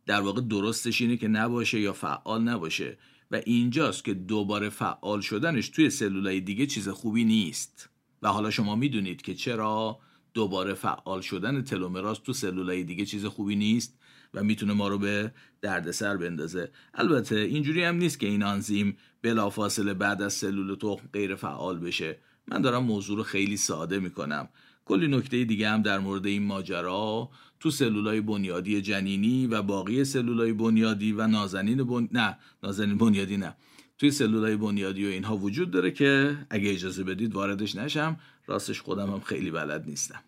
در 0.05 0.21
واقع 0.21 0.41
درستش 0.41 1.01
اینه 1.01 1.17
که 1.17 1.27
نباشه 1.27 1.79
یا 1.79 1.93
فعال 1.93 2.41
نباشه. 2.41 2.97
و 3.31 3.41
اینجاست 3.45 4.05
که 4.05 4.13
دوباره 4.13 4.69
فعال 4.69 5.21
شدنش 5.21 5.69
توی 5.69 5.89
سلولای 5.89 6.41
دیگه 6.41 6.65
چیز 6.65 6.89
خوبی 6.89 7.23
نیست. 7.23 7.89
و 8.21 8.27
حالا 8.27 8.49
شما 8.49 8.75
می‌دونید 8.75 9.21
که 9.21 9.35
چرا 9.35 9.99
دوباره 10.33 10.73
فعال 10.73 11.21
شدن 11.21 11.61
تلومراس 11.61 12.19
تو 12.19 12.33
سلولای 12.33 12.83
دیگه 12.83 13.05
چیز 13.05 13.25
خوبی 13.25 13.55
نیست 13.55 13.99
و 14.33 14.43
می‌تونه 14.43 14.73
ما 14.73 14.87
رو 14.87 14.97
به 14.97 15.31
دردسر 15.61 16.17
بندازه. 16.17 16.71
البته 16.93 17.35
اینجوری 17.35 17.83
هم 17.83 17.95
نیست 17.95 18.19
که 18.19 18.27
این 18.27 18.43
آنزیم 18.43 18.97
بلافاصله 19.21 19.93
بعد 19.93 20.21
از 20.21 20.33
سلول 20.33 20.75
تخم 20.75 21.09
غیر 21.13 21.35
فعال 21.35 21.79
بشه. 21.79 22.19
من 22.47 22.61
دارم 22.61 22.83
موضوع 22.83 23.17
رو 23.17 23.23
خیلی 23.23 23.57
ساده 23.57 23.99
می‌کنم. 23.99 24.49
کلی 24.85 25.07
نکته 25.07 25.43
دیگه 25.43 25.69
هم 25.69 25.81
در 25.81 25.99
مورد 25.99 26.25
این 26.25 26.43
ماجرا 26.43 27.29
تو 27.61 27.71
سلولای 27.71 28.21
بنیادی 28.21 28.81
جنینی 28.81 29.47
و 29.47 29.61
باقی 29.61 30.03
سلولای 30.03 30.53
بنیادی 30.53 31.11
و 31.11 31.27
نازنین 31.27 31.83
بن... 31.83 32.09
نه 32.11 32.37
نازنین 32.63 32.97
بنیادی 32.97 33.37
نه. 33.37 33.55
توی 33.97 34.11
سلولای 34.11 34.55
بنیادی 34.55 35.05
و 35.05 35.09
اینها 35.09 35.37
وجود 35.37 35.71
داره 35.71 35.91
که 35.91 36.37
اگه 36.49 36.71
اجازه 36.71 37.03
بدید 37.03 37.33
واردش 37.33 37.75
نشم. 37.75 38.19
راستش 38.47 38.81
خودم 38.81 39.11
هم 39.11 39.19
خیلی 39.19 39.51
بلد 39.51 39.85
نیستم. 39.85 40.19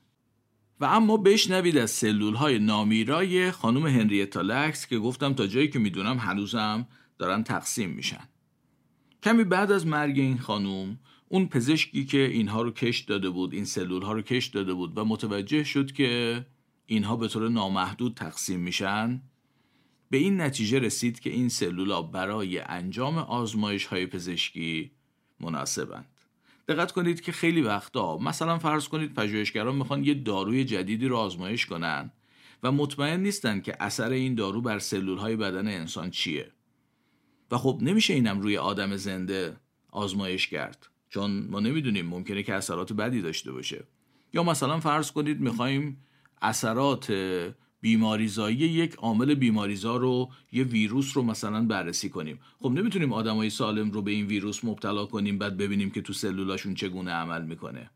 و 0.80 0.86
اما 0.86 1.18
بشنوید 1.18 1.78
از 1.78 1.92
سلول 1.92 2.34
های 2.34 2.60
نامیرای 2.60 3.52
خانم 3.52 3.88
هنریتا 3.88 4.42
لکس 4.42 4.88
که 4.88 5.00
گفتم 5.00 5.34
تا 5.34 5.48
جایی 5.48 5.68
که 5.68 5.80
می‌دونم 5.80 6.18
هنوزم 6.18 6.88
دارن 7.18 7.44
تقسیم 7.44 7.90
میشن. 7.90 8.30
کمی 9.24 9.44
بعد 9.44 9.72
از 9.72 9.88
مرگ 9.88 10.20
این 10.20 10.38
خانوم 10.38 11.00
اون 11.30 11.48
پزشکی 11.48 12.06
که 12.06 12.18
اینها 12.18 12.62
رو 12.62 12.72
کش 12.72 13.00
داده 13.00 13.30
بود 13.30 13.54
این 13.54 13.66
سلول 13.66 14.02
ها 14.02 14.14
رو 14.14 14.22
کش 14.22 14.46
داده 14.46 14.74
بود 14.74 14.98
و 14.98 15.06
متوجه 15.06 15.64
شد 15.64 15.92
که 15.92 16.46
اینها 16.86 17.16
به 17.16 17.28
طور 17.28 17.50
نامحدود 17.50 18.14
تقسیم 18.16 18.60
میشن. 18.60 19.22
به 20.10 20.18
این 20.18 20.42
نتیجه 20.42 20.80
رسید 20.80 21.20
که 21.20 21.30
این 21.30 21.50
سلولا 21.50 22.02
برای 22.02 22.60
انجام 22.60 23.18
آزمایش 23.18 23.86
های 23.86 24.06
پزشکی 24.06 24.92
مناسبند. 25.40 26.10
دقت 26.68 26.92
کنید 26.92 27.22
که 27.22 27.32
خیلی 27.32 27.62
وقتا 27.62 28.18
مثلا 28.18 28.60
فرض 28.60 28.88
کنید 28.88 29.14
پژوهشگران 29.14 29.76
می‌خوان 29.76 30.04
یه 30.04 30.14
داروی 30.14 30.66
جدیدی 30.66 31.08
رو 31.08 31.18
آزمایش 31.18 31.66
کنن 31.66 32.12
و 32.64 32.72
مطمئن 32.72 33.20
نیستن 33.20 33.62
که 33.62 33.76
اثر 33.80 34.10
این 34.10 34.36
دارو 34.36 34.62
بر 34.62 34.80
سلول 34.80 35.18
های 35.18 35.36
بدن 35.36 35.68
انسان 35.68 36.12
چیه. 36.12 36.52
و 37.52 37.58
خب 37.58 37.80
نمیشه 37.82 38.14
اینم 38.14 38.42
روی 38.42 38.58
آدم 38.58 38.96
زنده 38.96 39.58
آزمایش 39.92 40.48
کرد 40.48 40.88
چون 41.10 41.48
ما 41.50 41.60
نمی‌دونیم 41.60 42.06
ممکنه 42.06 42.44
که 42.44 42.54
اثرات 42.54 42.94
بدی 42.94 43.22
داشته 43.22 43.52
باشه. 43.52 43.84
یا 44.34 44.44
مثلا 44.44 44.80
فرض 44.80 45.12
کنید 45.12 45.40
می‌خوایم 45.42 45.98
اثرات 46.44 47.14
بیماریزایی 47.82 48.58
یک 48.58 48.94
عامل 48.94 49.34
بیماریزا 49.34 49.98
رو 49.98 50.30
یه 50.52 50.64
ویروس 50.64 51.18
رو 51.18 51.24
مثلا 51.24 51.66
بررسی 51.66 52.10
کنیم. 52.10 52.40
خب 52.60 52.72
نمی‌تونیم 52.72 53.14
آدمای 53.14 53.50
سالم 53.50 53.92
رو 53.92 54.02
به 54.02 54.12
این 54.12 54.26
ویروس 54.26 54.66
مبتلا 54.66 55.06
کنیم 55.06 55.38
بعد 55.38 55.58
ببینیم 55.58 55.90
که 55.90 56.02
تو 56.02 56.14
سلولاشون 56.14 56.74
چگونه 56.74 57.12
عمل 57.12 57.46
می‌کنه. 57.46 57.92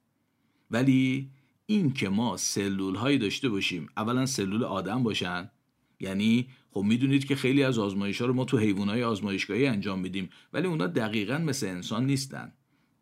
ولی 0.71 1.29
این 1.65 1.93
که 1.93 2.09
ما 2.09 2.37
سلول 2.37 2.95
هایی 2.95 3.17
داشته 3.17 3.49
باشیم 3.49 3.87
اولا 3.97 4.25
سلول 4.25 4.63
آدم 4.63 5.03
باشن. 5.03 5.51
یعنی 5.99 6.47
خب 6.71 6.81
می‌دونید 6.81 7.25
که 7.25 7.35
خیلی 7.35 7.63
از 7.63 7.79
آزمایش 7.79 8.21
ها 8.21 8.27
رو 8.27 8.33
ما 8.33 8.45
تو 8.45 8.57
حیوان 8.57 8.89
های 8.89 9.03
آزمایشگاهی 9.03 9.67
انجام 9.67 9.99
میدیم 9.99 10.29
ولی 10.53 10.67
اونا 10.67 10.87
دقیقا 10.87 11.37
مثل 11.37 11.67
انسان 11.67 12.05
نیستن. 12.05 12.53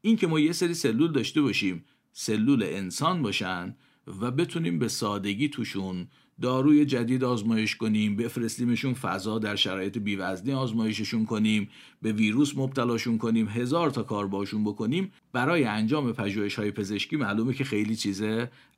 این 0.02 0.16
که 0.16 0.28
ما 0.28 0.40
یه 0.40 0.52
سری 0.52 0.74
سلول 0.74 1.12
داشته 1.12 1.42
باشیم 1.42 1.86
سلول 2.14 2.64
انسان 2.64 3.22
باشن 3.22 3.76
و 4.08 4.32
بتونیم 4.32 4.80
به 4.80 4.88
سادگی 4.88 5.50
توشون 5.50 6.08
داروی 6.42 6.86
جدید 6.86 7.24
آزمایش 7.24 7.76
کنیم 7.76 8.16
بفرستیمشون 8.16 8.94
فضا 8.94 9.40
در 9.40 9.56
شرایط 9.56 9.98
بیوزنی 9.98 10.54
آزمایششون 10.54 11.26
کنیم 11.26 11.70
به 12.02 12.12
ویروس 12.12 12.58
مبتلاشون 12.58 13.18
کنیم 13.18 13.48
هزار 13.48 13.90
تا 13.90 14.04
کار 14.04 14.28
باشون 14.28 14.64
بکنیم. 14.64 15.12
برای 15.32 15.64
انجام 15.64 16.14
پژوهش 16.14 16.56
های 16.56 16.72
پزشکی 16.72 17.16
معلومه 17.16 17.54
که 17.54 17.64
خیلی 17.64 17.96
چیز 17.96 18.24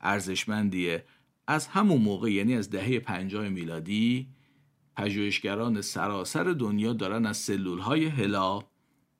ارزشمندیه. 0.00 1.04
از 1.46 1.66
همون 1.66 2.02
موقع 2.02 2.32
یعنی 2.32 2.54
از 2.54 2.70
دهه 2.70 2.98
پنجاه 2.98 3.48
میلادی 3.48 4.28
پژوهشگران 4.96 5.80
سراسر 5.80 6.44
دنیا 6.44 6.92
دارن 6.92 7.26
از 7.26 7.36
سلول 7.36 7.78
های 7.78 8.06
هلا 8.06 8.62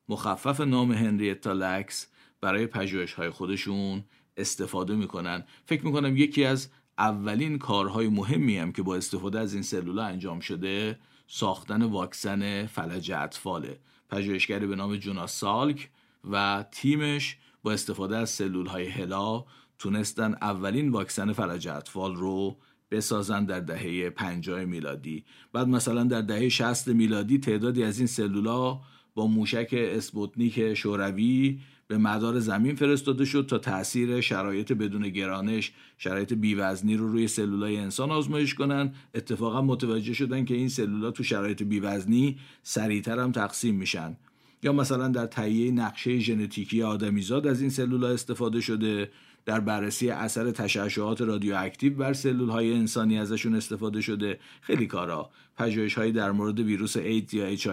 مخفف 0.09 0.61
نام 0.61 0.91
هنریتا 0.91 1.53
لکس 1.53 2.07
برای 2.41 2.67
پژوهش 2.67 3.13
های 3.13 3.29
خودشون 3.29 4.03
استفاده 4.39 4.95
می‌کنن. 4.95 5.43
فکر 5.65 5.85
می‌کنم 5.85 6.17
یکی 6.17 6.43
از 6.43 6.69
اولین 6.97 7.57
کارهای 7.57 8.07
مهمی 8.07 8.57
هم 8.57 8.71
که 8.71 8.81
با 8.81 8.95
استفاده 8.95 9.39
از 9.39 9.53
این 9.53 9.63
سلولا 9.63 10.03
انجام 10.03 10.39
شده 10.39 10.99
ساختن 11.27 11.83
واکسن 11.83 12.65
فلج 12.65 13.11
اطفاله. 13.11 13.79
پژوهشگری 14.09 14.67
به 14.67 14.75
نام 14.75 14.95
جونا 14.95 15.27
سالک 15.27 15.89
و 16.31 16.65
تیمش 16.71 17.37
با 17.63 17.71
استفاده 17.71 18.17
از 18.17 18.29
سلول 18.29 18.65
های 18.65 18.87
هلا 18.87 19.45
تونستن 19.79 20.33
اولین 20.41 20.89
واکسن 20.89 21.33
فلج 21.33 21.67
اطفال 21.67 22.15
رو 22.15 22.57
بسازن 22.91 23.45
در 23.45 23.59
دهه 23.59 24.09
50 24.09 24.65
میلادی. 24.65 25.25
بعد 25.53 25.67
مثلا 25.67 26.03
در 26.03 26.21
دهه 26.21 26.49
60 26.49 26.87
میلادی 26.87 27.37
تعدادی 27.37 27.83
از 27.83 27.97
این 27.97 28.07
سلولا 28.07 28.79
با 29.15 29.27
موشک 29.27 29.69
اسپوتنیک 29.71 30.73
شوروی 30.73 31.59
به 31.89 31.97
مدار 31.97 32.39
زمین 32.39 32.75
فرستاده 32.75 33.25
شد 33.25 33.45
تا 33.49 33.57
تاثیر 33.57 34.21
شرایط 34.21 34.71
بدون 34.71 35.09
گرانش 35.09 35.71
شرایط 35.97 36.33
بیوزنی 36.33 36.97
رو 36.97 37.11
روی 37.11 37.27
سلولای 37.27 37.77
انسان 37.77 38.11
آزمایش 38.11 38.53
کنن. 38.53 38.93
اتفاقا 39.15 39.61
متوجه 39.61 40.13
شدن 40.13 40.45
که 40.45 40.53
این 40.53 40.69
سلولا 40.69 41.11
تو 41.11 41.23
شرایط 41.23 41.63
بیوزنی 41.63 42.37
سریعتر 42.63 43.19
هم 43.19 43.31
تقسیم 43.31 43.75
میشن. 43.75 44.17
یا 44.63 44.73
مثلا 44.73 45.07
در 45.07 45.25
تهیه 45.25 45.71
نقشه 45.71 46.19
ژنتیکی 46.19 46.83
آدمیزاد 46.83 47.47
از 47.47 47.61
این 47.61 47.69
سلولا 47.69 48.07
استفاده 48.07 48.61
شده 48.61 49.11
در 49.45 49.59
بررسی 49.59 50.09
اثر 50.09 50.51
تشعشعات 50.51 51.21
رادیواکتیو 51.21 51.93
بر 51.93 52.13
سلول 52.13 52.49
های 52.49 52.73
انسانی 52.73 53.19
ازشون 53.19 53.55
استفاده 53.55 54.01
شده. 54.01 54.39
خیلی 54.61 54.87
کارا. 54.87 55.29
پژوهش 55.57 55.97
در 55.97 56.31
مورد 56.31 56.59
ویروس 56.59 56.97
ایدز 56.97 57.33
یا 57.33 57.45
اچ 57.45 57.67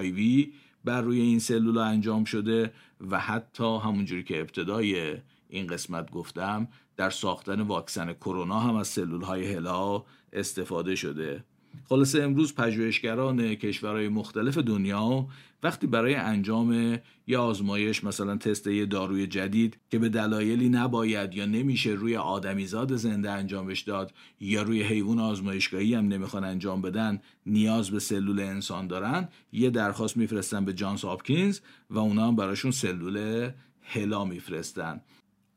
بر 0.86 1.00
روی 1.00 1.20
این 1.20 1.38
سلول 1.38 1.78
انجام 1.78 2.24
شده 2.24 2.72
و 3.10 3.20
حتی 3.20 3.78
همونجوری 3.78 4.24
که 4.24 4.40
ابتدای 4.40 5.16
این 5.48 5.66
قسمت 5.66 6.10
گفتم 6.10 6.68
در 6.96 7.10
ساختن 7.10 7.60
واکسن 7.60 8.12
کرونا 8.12 8.60
هم 8.60 8.76
از 8.76 8.88
سلول 8.88 9.22
های 9.22 9.54
هلا 9.54 10.04
استفاده 10.32 10.94
شده. 10.94 11.44
خلاصه 11.84 12.22
امروز 12.22 12.54
پژوهشگران 12.54 13.54
کشورهای 13.54 14.08
مختلف 14.08 14.58
دنیا 14.58 15.26
وقتی 15.62 15.86
برای 15.86 16.14
انجام 16.14 16.98
یا 17.26 17.42
آزمایش 17.42 18.04
مثلا 18.04 18.36
تست 18.36 18.66
یه 18.66 18.86
داروی 18.86 19.26
جدید 19.26 19.78
که 19.90 19.98
به 19.98 20.08
دلایلی 20.08 20.68
نباید 20.68 21.34
یا 21.34 21.46
نمیشه 21.46 21.90
روی 21.90 22.16
آدمیزاد 22.16 22.96
زنده 22.96 23.30
انجامش 23.30 23.80
داد 23.80 24.12
یا 24.40 24.62
روی 24.62 24.82
حیوان 24.82 25.18
آزمایشگاهی 25.18 25.94
هم 25.94 26.08
نمی‌خوان 26.08 26.44
انجام 26.44 26.82
بدن 26.82 27.20
نیاز 27.46 27.90
به 27.90 27.98
سلول 27.98 28.40
انسان 28.40 28.86
دارن 28.86 29.28
یه 29.52 29.70
درخواست 29.70 30.16
میفرستن 30.16 30.64
به 30.64 30.72
جانس 30.72 31.04
هاپکینز 31.04 31.60
و 31.90 31.98
اونا 31.98 32.28
هم 32.28 32.36
براشون 32.36 32.70
سلول 32.70 33.50
هلا 33.82 34.24
میفرستن. 34.24 35.00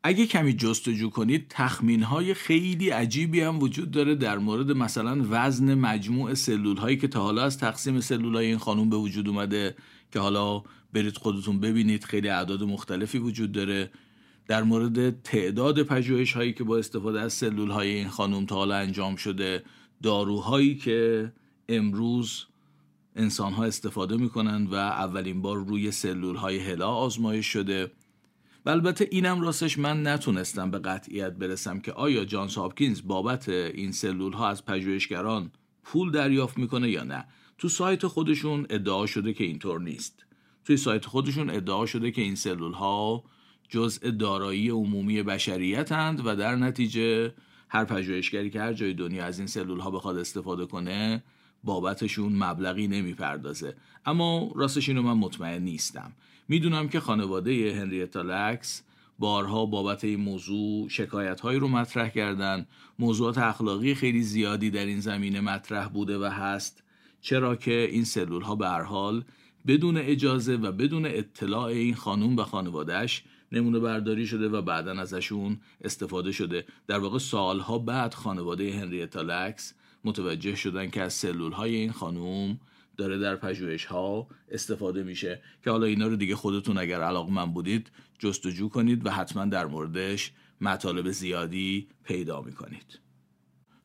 اگه 0.04 0.26
کمی 0.26 0.54
جستجو 0.54 1.10
کنید 1.10 1.46
تخمین 1.50 2.04
های 2.04 2.34
خیلی 2.34 2.90
عجیبی 2.90 3.42
هم 3.42 3.60
وجود 3.60 3.92
داره 3.92 4.16
در 4.16 4.38
مورد 4.38 4.72
مثلا 4.72 5.26
وزن 5.30 5.74
مجموع 5.74 6.34
سلول 6.34 6.78
هایی 6.78 6.98
که 6.98 7.08
تا 7.08 7.22
حالا 7.22 7.44
از 7.44 7.58
تقسیم 7.58 8.00
سلول 8.00 8.36
های 8.36 8.46
این 8.46 8.58
خانوم 8.58 8.90
به 8.90 8.96
وجود 8.96 9.28
اومده 9.28 9.76
که 10.12 10.20
حالا 10.20 10.64
برید 10.94 11.18
خودتون 11.18 11.60
ببینید 11.60 12.04
خیلی 12.04 12.30
اعداد 12.30 12.64
مختلفی 12.64 13.18
وجود 13.18 13.52
داره. 13.52 13.92
در 14.48 14.64
مورد 14.64 15.22
تعداد 15.22 15.84
پژوهش 15.84 16.34
هایی 16.34 16.54
که 16.54 16.64
با 16.64 16.78
استفاده 16.78 17.22
از 17.22 17.34
سلول 17.34 17.72
های 17.72 17.90
این 17.90 18.08
خانم 18.08 18.46
تا 18.46 18.56
حالا 18.56 18.76
انجام 18.76 19.16
شده 19.16 19.64
داروهایی 20.04 20.76
که 20.76 21.32
امروز 21.70 22.46
انسان 23.16 23.54
ها 23.54 23.66
استفاده 23.66 24.18
می‌کنن 24.18 24.68
و 24.68 24.76
اولین 24.76 25.42
بار 25.42 25.58
روی 25.58 25.92
سلول 25.92 26.36
های 26.36 26.60
هلا 26.60 26.90
آزمایش 26.90 27.46
شده. 27.46 27.92
و 28.66 28.70
البته 28.70 29.08
اینم 29.12 29.42
راستش 29.42 29.78
من 29.78 30.08
نتونستم 30.08 30.72
به 30.72 30.80
قطعیت 30.80 31.34
برسم 31.34 31.80
که 31.80 31.92
آیا 31.92 32.26
جانس 32.26 32.56
هاپکینز 32.58 33.02
بابت 33.02 33.50
این 33.50 33.92
سلول 33.92 34.34
ها 34.34 34.50
از 34.50 34.66
پژوهشگران 34.66 35.52
پول 35.84 36.12
دریافت 36.12 36.58
می‌کنه 36.58 36.90
یا 36.90 37.04
نه. 37.04 37.26
تو 37.58 37.70
سایت 37.70 38.08
خودشون 38.08 38.66
ادعا 38.70 39.06
شده 39.06 39.34
که 39.34 39.44
اینطور 39.44 39.82
نیست. 39.82 40.26
توی 40.66 40.78
سایت 40.78 41.06
خودشون 41.06 41.50
ادعا 41.50 41.86
شده 41.86 42.12
که 42.12 42.22
این 42.22 42.36
سلول 42.36 42.74
ها 42.74 43.24
جزء 43.70 44.12
دارایی 44.12 44.70
عمومی 44.70 45.24
بشریتند 45.24 46.22
و 46.26 46.36
در 46.36 46.56
نتیجه 46.56 47.34
هر 47.70 47.86
پژوهشگری 47.86 48.50
که 48.50 48.62
هر 48.62 48.74
جای 48.74 48.94
دنیا 48.94 49.26
از 49.26 49.38
این 49.38 49.48
سلول 49.48 49.80
ها 49.80 49.92
بخواد 49.92 50.18
استفاده 50.18 50.66
کنه 50.66 51.24
بابتشون 51.64 52.36
مبلغی 52.36 52.88
نمی‌پردازه. 52.88 53.76
اما 54.06 54.52
راستش 54.56 54.90
اینو 54.90 55.02
من 55.02 55.14
مطمئن 55.14 55.62
نیستم. 55.62 56.12
می‌دونم 56.50 56.90
که 56.90 57.00
خانواده 57.00 57.74
هنریتا 57.74 58.22
لکس 58.22 58.84
بارها 59.20 59.66
بابت 59.66 60.04
این 60.04 60.20
موضوع 60.20 60.90
شکایت 60.90 61.42
هایی 61.42 61.60
رو 61.60 61.68
مطرح 61.68 62.10
کردن. 62.10 62.66
موضوعات 63.00 63.38
اخلاقی 63.38 63.96
خیلی 63.96 64.22
زیادی 64.22 64.72
در 64.72 64.86
این 64.86 65.00
زمینه 65.00 65.42
مطرح 65.42 65.88
بوده 65.88 66.18
و 66.18 66.24
هست. 66.24 66.84
چرا 67.22 67.56
که 67.56 67.88
این 67.92 68.04
سلول 68.04 68.42
ها 68.42 68.56
به 68.56 68.68
حال 68.68 69.24
بدون 69.68 69.98
اجازه 69.98 70.56
و 70.56 70.72
بدون 70.72 71.06
اطلاع 71.06 71.64
این 71.64 71.96
خانوم 71.96 72.38
و 72.38 72.44
خانوادهش 72.44 73.24
نمونه 73.52 73.80
برداری 73.80 74.28
شده 74.28 74.50
و 74.50 74.62
بعدا 74.62 74.92
ازشون 74.92 75.60
استفاده 75.84 76.32
شده. 76.32 76.66
در 76.88 77.00
واقع 77.00 77.18
سالها 77.18 77.78
بعد 77.78 78.14
خانواده 78.14 78.74
هنریتا 78.74 79.22
لکس 79.22 79.74
متوجه 80.04 80.56
شدن 80.56 80.90
که 80.90 81.02
از 81.02 81.14
سلول 81.14 81.52
های 81.52 81.76
این 81.76 81.92
خانوم 81.92 82.60
داره 83.00 83.18
در 83.18 83.36
پژوهش 83.36 83.86
ها 83.86 84.28
استفاده 84.52 85.04
میشه 85.04 85.42
که 85.64 85.72
حالا 85.72 85.86
اینا 85.86 86.08
رو 86.08 86.16
دیگه 86.16 86.36
خودتون 86.36 86.78
اگر 86.78 87.12
من 87.12 87.54
بودید 87.54 87.92
جستجو 88.20 88.70
کنید 88.70 89.06
و 89.06 89.10
حتما 89.10 89.46
در 89.46 89.66
موردش 89.66 90.32
مطالب 90.62 91.12
زیادی 91.12 91.88
پیدا 92.04 92.42
می‌کنید. 92.42 93.00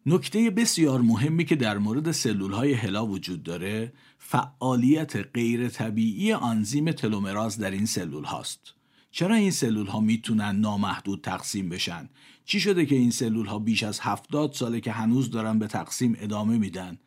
نکته 0.07 0.50
بسیار 0.50 1.00
مهمی 1.00 1.44
که 1.44 1.57
در 1.57 1.79
مورد 1.79 2.11
سلول 2.11 2.53
های 2.53 2.72
هلا 2.72 3.07
وجود 3.07 3.42
داره 3.42 3.92
فعالیت 4.18 5.16
غیر 5.16 5.68
طبیعی 5.68 6.33
آنزیم 6.33 6.92
تلومراز 6.92 7.59
در 7.59 7.70
این 7.70 7.87
سلول 7.87 8.24
هاست 8.24 8.74
چرا 9.11 9.35
این 9.35 9.50
سلول 9.50 9.87
ها 9.87 10.00
می‌تونن 10.00 10.57
نامحدود 10.57 11.20
تقسیم 11.20 11.68
بشن؟ 11.68 12.09
چی 12.44 12.61
شده 12.61 12.87
که 12.87 12.94
این 12.94 13.11
سلول 13.11 13.46
ها 13.46 13.59
بیش 13.59 13.83
از 13.83 14.00
هفتاد 14.00 14.53
ساله 14.53 14.81
که 14.81 14.92
هنوز 14.92 15.31
دارن 15.31 15.59
به 15.59 15.66
تقسیم 15.66 16.16
ادامه 16.18 16.59
میدن؟ 16.59 16.98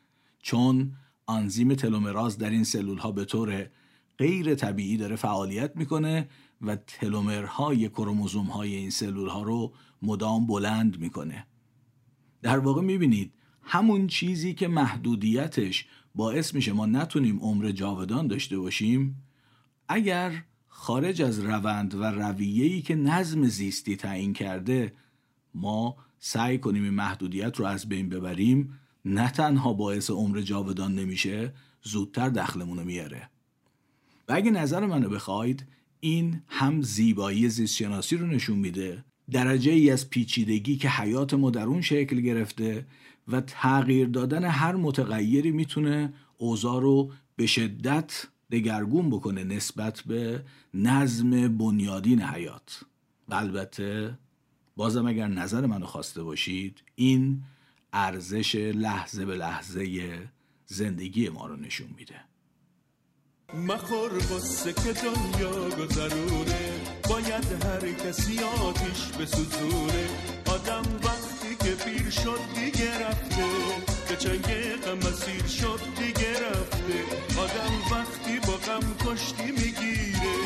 چون 0.42 0.92
آنزیم 1.28 1.76
تلومراز 1.76 2.38
در 2.38 2.50
این 2.50 2.64
سلول 2.64 2.98
ها 2.98 3.12
به 3.12 3.26
طور 3.26 3.70
غیر 4.18 4.56
طبیعی 4.56 4.98
داره 4.98 5.16
فعالیت 5.16 5.76
می‌کنه 5.76 6.30
و 6.62 6.76
تلومرهای 6.76 7.90
کروموزوم 7.90 8.46
های 8.46 8.76
این 8.76 8.90
سلول 8.90 9.30
ها 9.30 9.44
رو 9.44 9.74
مدام 10.02 10.48
بلند 10.48 11.00
می‌کنه. 11.00 11.48
در 12.42 12.60
واقع 12.60 12.82
می‌بینید 12.82 13.34
همون 13.62 14.08
چیزی 14.08 14.54
که 14.54 14.68
محدودیتش 14.68 15.86
باعث 16.16 16.54
میشه 16.54 16.74
ما 16.74 16.86
نتونیم 16.86 17.40
عمر 17.40 17.72
جاودان 17.72 18.28
داشته 18.28 18.58
باشیم 18.58 19.24
اگر 19.88 20.44
خارج 20.68 21.22
از 21.22 21.40
روند 21.40 21.96
و 21.96 22.04
رویه‌ای 22.04 22.82
که 22.82 22.96
نظم 22.96 23.44
زیستی 23.48 23.96
تعیین 23.96 24.34
کرده 24.34 24.94
ما 25.54 25.96
سعی 26.20 26.58
کنیم 26.58 26.84
این 26.84 26.94
محدودیت 26.94 27.60
رو 27.60 27.66
از 27.66 27.90
بین 27.90 28.10
ببریم 28.10 28.80
نه 29.08 29.32
تنها 29.32 29.74
باعث 29.74 30.10
عمر 30.10 30.42
جاودان 30.42 30.96
نمیشه 30.96 31.54
زودتر 31.84 32.30
دخلمون 32.30 32.78
رو 32.78 32.84
میاره. 32.84 33.30
و 34.30 34.34
اگه 34.34 34.52
نظر 34.52 34.86
منو 34.86 35.10
بخواید 35.10 35.66
این 36.00 36.42
هم 36.48 36.82
زیبایی 36.82 37.50
زیستشناسی 37.50 38.18
رو 38.18 38.28
نشون 38.28 38.58
میده. 38.58 39.04
درجه 39.32 39.72
ای 39.72 39.92
از 39.92 40.10
پیچیدگی 40.10 40.78
که 40.78 40.90
حیات 40.90 41.34
ما 41.34 41.50
در 41.50 41.64
اون 41.64 41.82
شکل 41.82 42.22
گرفته 42.22 42.86
و 43.28 43.42
تغییر 43.42 44.08
دادن 44.08 44.44
هر 44.44 44.76
متغیری 44.76 45.52
می‌تونه 45.52 46.14
اوضاع 46.38 46.82
رو 46.82 47.12
به 47.36 47.46
شدت 47.46 48.28
دگرگون 48.52 49.10
بکنه 49.10 49.44
نسبت 49.44 50.02
به 50.02 50.44
نظم 50.74 51.58
بنیادین 51.58 52.22
حیات. 52.22 52.84
البته 53.32 54.18
بازم 54.76 55.08
اگر 55.08 55.28
نظر 55.28 55.66
منو 55.66 55.86
خواسته 55.86 56.24
باشید 56.24 56.84
این 56.96 57.44
ارزش 57.98 58.56
لحظه 58.56 59.26
به 59.26 59.36
لحظه 59.36 60.30
زندگی 60.66 61.30
ما 61.30 61.48
رو 61.48 61.56
نشون 61.56 61.88
میده. 61.98 62.20
مخور 63.54 64.14
بسه 64.14 64.74
که 64.74 64.94
دنیا 64.94 65.70
گذرونه 65.70 66.70
باید 67.10 67.64
هر 67.64 67.92
کسی 67.92 68.40
آتیش 68.40 69.02
به 69.18 69.26
سوزونه 69.26 70.08
آدم 70.46 70.84
وقتی 71.04 71.56
که 71.60 71.76
پیر 71.76 72.10
شد 72.10 72.40
دیگه 72.56 73.08
رفته. 73.08 73.46
به 74.10 74.16
چنگ 74.16 74.48
غم 74.86 75.00
اسیر 75.08 75.48
شد 75.48 75.80
دیگه 76.00 76.50
رفته. 76.50 77.00
آدم 77.40 77.74
وقتی 77.92 78.40
با 78.40 78.54
غم 78.54 78.96
کشتی 79.06 79.52
می‌گیره. 79.52 80.38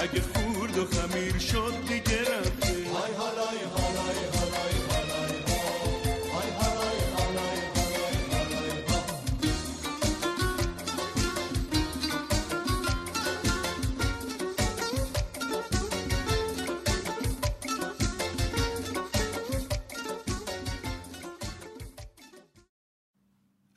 اگه 0.00 0.20
خورد 0.20 0.78
و 0.78 0.84
خمیر 0.86 1.38
شد 1.38 1.74
دیگه 1.88 2.20
رفته. 2.20 2.74
های 2.94 3.63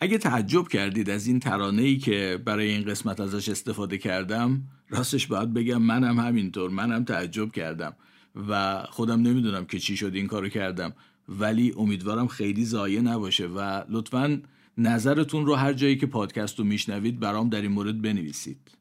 اگه 0.08 0.18
تعجب 0.18 0.68
کردید 0.68 1.10
از 1.10 1.28
این 1.28 1.40
ترانه 1.40 1.82
ای 1.82 1.98
که 1.98 2.42
برای 2.46 2.70
این 2.70 2.86
قسمت 2.86 3.20
ازش 3.20 3.50
استفاده 3.50 3.98
کردم 3.98 4.64
راستش 4.90 5.28
باید 5.28 5.54
بگم 5.54 5.82
منم 5.82 6.20
همینطور 6.20 6.70
منم 6.70 7.04
تعجب 7.04 7.52
کردم 7.52 7.96
و 8.50 8.84
خودم 8.90 9.22
نمی‌دونم 9.22 9.66
که 9.66 9.80
چی 9.80 9.98
شد 9.98 10.16
این 10.16 10.28
کارو 10.28 10.50
کردم. 10.50 10.94
ولی 11.30 11.74
امیدوارم 11.78 12.28
خیلی 12.28 12.66
ضایع 12.66 13.02
نباشه 13.02 13.48
و 13.48 13.84
لطفا 13.90 14.42
نظرتون 14.78 15.46
رو 15.46 15.56
هر 15.56 15.74
جایی 15.74 15.98
که 15.98 16.06
پادکست 16.06 16.60
رو 16.60 16.66
میشنوید 16.66 17.20
برام 17.20 17.50
در 17.50 17.62
این 17.62 17.72
مورد 17.72 18.02
بنویسید. 18.02 18.72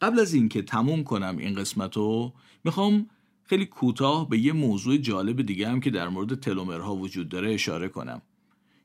قبل 0.00 0.20
از 0.20 0.34
اینکه 0.34 0.62
تموم 0.62 1.04
کنم 1.04 1.36
این 1.38 1.54
قسمت 1.54 1.96
رو 1.96 2.32
می‌خوام 2.64 3.06
خیلی 3.44 3.66
کوتاه 3.66 4.28
به 4.28 4.38
یه 4.38 4.52
موضوع 4.52 4.96
جالب 4.96 5.42
دیگه 5.42 5.68
هم 5.68 5.80
که 5.80 5.90
در 5.90 6.08
مورد 6.08 6.40
تلومرها 6.40 6.96
وجود 6.96 7.28
داره 7.28 7.54
اشاره 7.54 7.88
کنم. 7.88 8.22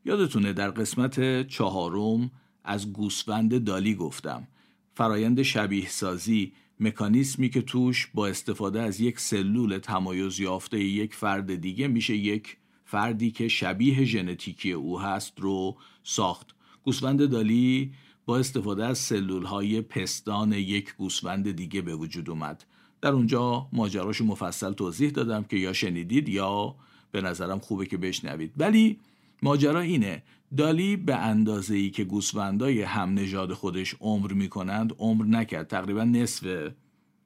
یادتونه 0.05 0.53
در 0.53 0.69
قسمت 0.69 1.47
چهارم 1.47 2.31
از 2.63 2.93
گوسفند 2.93 3.63
دالی 3.63 3.95
گفتم. 3.95 4.47
فرایند 4.93 5.41
شبیه 5.41 5.89
سازی 5.89 6.53
مکانیسمی 6.79 7.49
که 7.49 7.61
توش 7.61 8.07
با 8.13 8.27
استفاده 8.27 8.81
از 8.81 8.99
یک 8.99 9.19
سلول 9.19 9.77
تمایز 9.77 10.39
یافته 10.39 10.79
یک 10.79 11.15
فرد 11.15 11.55
دیگه 11.55 11.87
میشه 11.87 12.15
یک 12.15 12.57
فردی 12.85 13.31
که 13.31 13.47
شبیه 13.47 14.03
ژنتیکی 14.03 14.71
او 14.71 14.99
هست 14.99 15.39
رو 15.39 15.77
ساخت. 16.03 16.55
گوسفند 16.83 17.29
دالی 17.29 17.91
با 18.25 18.37
استفاده 18.37 18.85
از 18.85 18.97
سلول 18.97 19.43
های 19.43 19.81
پستان 19.81 20.53
یک 20.53 20.95
گوسفند 20.95 21.51
دیگه 21.51 21.81
به 21.81 21.95
وجود 21.95 22.29
اومد. 22.29 22.65
در 23.01 23.11
اونجا 23.11 23.67
ماجراشو 23.73 24.25
مفصل 24.25 24.73
توضیح 24.73 25.09
دادم 25.09 25.43
که 25.43 25.57
یا 25.57 25.73
شنیدید 25.73 26.29
یا 26.29 26.75
به 27.11 27.21
نظرم 27.21 27.59
خوبه 27.59 27.85
که 27.85 27.97
بشنوید. 27.97 28.53
ولی 28.57 28.99
ماجرا 29.43 29.79
اینه. 29.79 30.23
دالی 30.57 30.95
به 30.95 31.15
اندازه 31.15 31.75
ای 31.75 31.89
که 31.89 32.03
گوسفندای 32.03 32.81
هم 32.81 33.13
نژاد 33.13 33.53
خودش 33.53 33.95
عمر 33.99 34.33
می‌کنند 34.33 34.93
عمر 34.99 35.25
نکرد. 35.25 35.67
تقریبا 35.67 36.03
نصف 36.03 36.71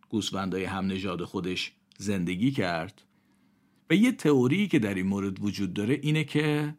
گوسفندای 0.09 0.63
هم 0.63 0.88
نژاد 0.88 1.24
خودش 1.24 1.72
زندگی 1.97 2.51
کرد. 2.51 3.01
و 3.89 3.95
یه 3.95 4.11
تئوری 4.11 4.68
که 4.68 4.80
در 4.80 4.93
این 4.93 5.07
مورد 5.07 5.43
وجود 5.43 5.74
داره 5.74 5.99
اینه 6.01 6.24
که 6.24 6.76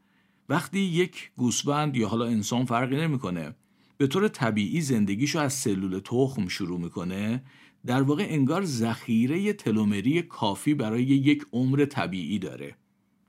وقتی 0.48 0.80
یک 0.80 1.30
گوسفند 1.36 1.96
یا 1.96 2.08
حالا 2.08 2.24
انسان 2.24 2.64
فرقی 2.64 2.96
نمی‌کنه 2.96 3.54
به 3.96 4.06
طور 4.06 4.28
طبیعی 4.28 4.80
زندگیشو 4.80 5.38
از 5.38 5.52
سلول 5.52 5.98
تخم 5.98 6.48
شروع 6.48 6.80
می‌کنه. 6.80 7.42
در 7.86 8.02
واقع 8.02 8.26
انگار 8.28 8.64
ذخیره 8.64 9.52
تلومری 9.52 10.22
کافی 10.22 10.74
برای 10.74 11.02
یک 11.02 11.46
عمر 11.52 11.84
طبیعی 11.84 12.38
داره. 12.38 12.74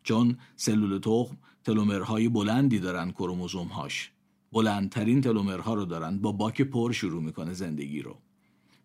چون 0.03 0.38
سلول 0.55 0.99
تخم 0.99 1.38
تلومرهای 1.70 2.30
بلندی 2.30 2.80
دارن 2.80 3.11
کروموزوم 3.11 3.67
هاش 3.67 4.11
بلندترین 4.51 5.22
تلومرها 5.22 5.74
رو 5.74 5.86
دارن 5.86 6.20
با 6.20 6.32
باک 6.32 6.61
پر 6.61 6.91
شروع 6.91 7.24
می‌کنه 7.24 7.53
زندگی 7.53 8.01
رو. 8.01 8.17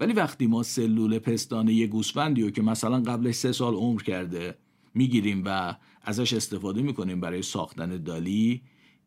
ولی 0.00 0.12
وقتی 0.12 0.46
ما 0.46 0.62
سلول 0.62 1.18
پستانه 1.18 1.72
یه 1.72 1.86
گوسفندی 1.86 2.42
رو 2.42 2.50
که 2.50 2.62
مثلا 2.62 3.00
قبلش 3.00 3.34
سه 3.34 3.52
سال 3.52 3.74
عمر 3.74 4.02
کرده 4.02 4.58
می‌گیریم 4.94 5.42
و 5.46 5.76
ازش 6.02 6.32
استفاده 6.32 6.82
می‌کنیم 6.82 7.20
برای 7.20 7.42
ساختن 7.42 8.02
دالی 8.02 8.62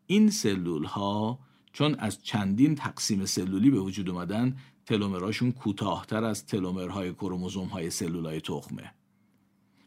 این 0.07 0.29
سلول 0.29 0.83
ها 0.83 1.39
چون 1.73 1.95
از 1.95 2.23
چندین 2.23 2.75
تقسیم 2.75 3.25
سلولی 3.25 3.69
به 3.69 3.79
وجود 3.79 4.09
اومدن 4.09 4.55
تلومراشون 4.85 5.51
کوتاهتر 5.51 6.23
از 6.23 6.45
تلومرهای 6.45 7.13
کروموزوم 7.13 7.67
های 7.67 7.89
سلول 7.89 8.25
های 8.25 8.41
تخمه. 8.41 8.93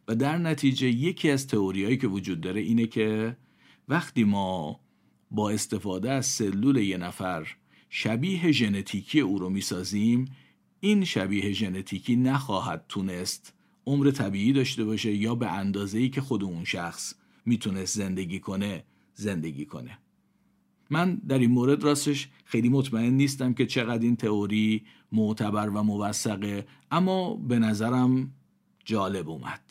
و 0.09 0.15
در 0.15 0.39
نتیجه 0.39 0.89
یکی 0.89 1.31
از 1.31 1.47
تئوریایی 1.47 1.97
که 1.97 2.09
وجود 2.09 2.41
داره 2.41 2.61
اینه 2.61 2.87
که 2.87 3.37
وقتی 3.91 4.25
ما 4.25 4.81
با 5.31 5.51
استفاده 5.51 6.11
از 6.11 6.27
سلول 6.27 6.77
یه 6.77 6.97
نفر 6.97 7.49
شبیه 7.89 8.53
ژنتیکی 8.53 9.21
او 9.21 9.39
رو 9.39 9.51
می‌سازیم 9.51 10.25
این 10.81 11.05
شبیه 11.05 11.53
ژنتیکی 11.53 12.17
نخواهد 12.17 12.85
تونست 12.89 13.55
عمر 13.87 14.11
طبیعی 14.11 14.53
داشته 14.53 14.85
باشه 14.85 15.15
یا 15.15 15.35
به 15.35 15.53
اندازه‌ای 15.53 16.09
که 16.09 16.21
خود 16.21 16.45
اون 16.45 16.65
شخص 16.65 17.15
می‌تونست 17.47 17.97
زندگی 17.97 18.41
کنه 18.41 18.85
زندگی 19.15 19.67
کنه. 19.67 19.99
من 20.91 21.15
در 21.15 21.39
این 21.39 21.51
مورد 21.51 21.85
راستش 21.85 22.29
خیلی 22.45 22.69
مطمئن 22.69 23.13
نیستم 23.13 23.55
که 23.55 23.67
چقدر 23.67 24.03
این 24.03 24.17
تئوری 24.17 24.83
معتبر 25.13 25.69
و 25.69 25.83
موثقه 25.83 26.67
اما 26.91 27.35
به 27.35 27.59
نظرم 27.59 28.35
جالب 28.85 29.29
اومد. 29.29 29.63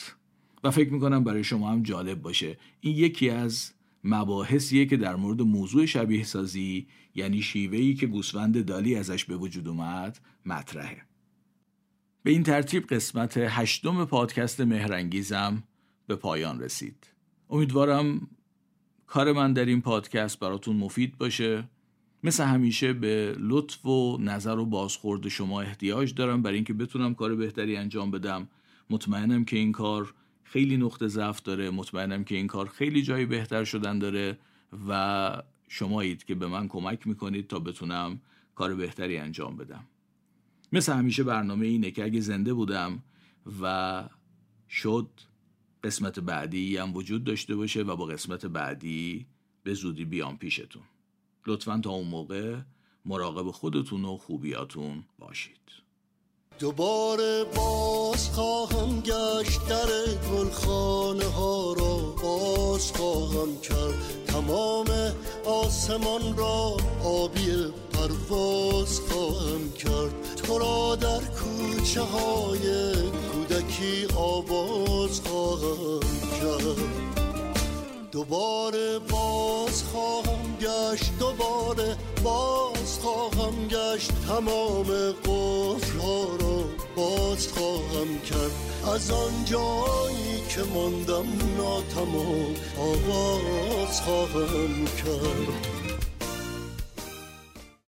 و 0.63 0.71
فکر 0.71 0.93
می‌کنم 0.93 1.23
برای 1.23 1.43
شما 1.43 1.71
هم 1.71 1.83
جالب 1.83 2.21
باشه. 2.21 2.57
این 2.81 2.95
یکی 2.95 3.29
از 3.29 3.71
مباحثیه 4.03 4.85
که 4.85 4.97
در 4.97 5.15
مورد 5.15 5.41
موضوع 5.41 5.85
شبیه 5.85 6.23
سازی 6.23 6.87
یعنی 7.15 7.41
شیوهی 7.41 7.93
که 7.93 8.07
گوسفند 8.07 8.65
دالی 8.65 8.95
ازش 8.95 9.25
به 9.25 9.35
وجود 9.37 9.67
اومد 9.67 10.19
مطرحه. 10.45 11.01
به 12.23 12.31
این 12.31 12.43
ترتیب 12.43 12.87
قسمت 12.87 13.37
هشتم 13.37 14.05
پادکست 14.05 14.61
مهرنگیزم 14.61 15.63
به 16.07 16.15
پایان 16.15 16.59
رسید. 16.61 17.07
امیدوارم 17.49 18.27
کار 19.07 19.33
من 19.33 19.53
در 19.53 19.65
این 19.65 19.81
پادکست 19.81 20.39
براتون 20.39 20.75
مفید 20.75 21.17
باشه. 21.17 21.69
مثل 22.23 22.43
همیشه 22.43 22.93
به 22.93 23.35
لطف 23.39 23.85
و 23.85 24.17
نظر 24.17 24.57
و 24.57 24.65
بازخورد 24.65 25.27
شما 25.27 25.61
احتیاج 25.61 26.13
دارم. 26.13 26.41
برای 26.41 26.55
اینکه 26.55 26.73
بتونم 26.73 27.15
کار 27.15 27.35
بهتری 27.35 27.77
انجام 27.77 28.11
بدم 28.11 28.49
مطمئنم 28.89 29.45
که 29.45 29.57
این 29.57 29.71
کار 29.71 30.13
خیلی 30.51 30.77
نقطه 30.77 31.07
ضعف 31.07 31.41
داره. 31.41 31.69
مطمئنم 31.69 32.23
که 32.23 32.35
این 32.35 32.47
کار 32.47 32.67
خیلی 32.67 33.01
جایی 33.01 33.25
بهتر 33.25 33.63
شدن 33.63 33.99
داره 33.99 34.37
و 34.89 35.43
شمایید 35.67 36.23
که 36.23 36.35
به 36.35 36.47
من 36.47 36.67
کمک 36.67 37.07
می‌کنید 37.07 37.47
تا 37.47 37.59
بتونم 37.59 38.21
کار 38.55 38.75
بهتری 38.75 39.17
انجام 39.17 39.57
بدم. 39.57 39.85
مثل 40.71 40.93
همیشه 40.93 41.23
برنامه 41.23 41.65
اینه 41.65 41.91
که 41.91 42.03
اگه 42.03 42.19
زنده 42.19 42.53
بودم 42.53 43.03
و 43.61 44.03
شد 44.69 45.09
قسمت 45.83 46.19
بعدی 46.19 46.77
هم 46.77 46.95
وجود 46.95 47.23
داشته 47.23 47.55
باشه 47.55 47.81
و 47.81 47.95
با 47.95 48.05
قسمت 48.05 48.45
بعدی 48.45 49.25
به 49.63 49.73
زودی 49.73 50.05
بیام 50.05 50.37
پیشتون. 50.37 50.83
لطفا 51.47 51.77
تا 51.77 51.89
اون 51.89 52.07
موقع 52.07 52.59
مراقب 53.05 53.51
خودتون 53.51 54.05
و 54.05 54.17
خوبیاتون 54.17 55.03
باشید. 55.19 55.88
دوباره 56.59 57.43
باز 57.43 58.29
خواهم 58.29 59.01
گشت 59.01 59.67
در 59.69 59.87
گلخانه 60.31 61.25
ها 61.25 61.73
را. 61.73 61.97
باز 62.23 62.91
خواهم 62.91 63.57
کرد 63.61 63.93
تمام 64.27 64.85
آسمان 65.45 66.37
را. 66.37 66.77
آبی 67.03 67.73
پرواز 67.93 68.99
خواهم 68.99 69.71
کرد. 69.77 70.35
تو 70.35 70.59
را 70.59 70.95
در 70.95 71.19
کوچه 71.19 72.01
های 72.01 72.93
کودکی 73.31 74.07
آواز 74.15 75.21
خواهم 75.21 75.99
کرد. 76.41 77.09
دوباره 78.11 78.99
باز 78.99 79.83
خواهم 79.83 80.57
گشت. 80.61 81.11
دوباره 81.19 81.97
باز 82.23 82.99
خواهم 83.01 83.67
گشت 83.67 84.11
تمام 84.27 85.11
قفل 85.11 85.99
ها 85.99 86.23
را. 86.23 86.63
باز 86.95 87.47
خواهم 87.47 88.19
کرد 88.29 88.51
از 88.93 89.11
آن 89.11 89.45
جایی 89.45 90.43
که 90.49 90.61
ماندم 90.73 91.25
ناتمام. 91.57 92.55
آواز 92.79 94.01
خواهم 94.01 94.85
کرد. 94.85 95.78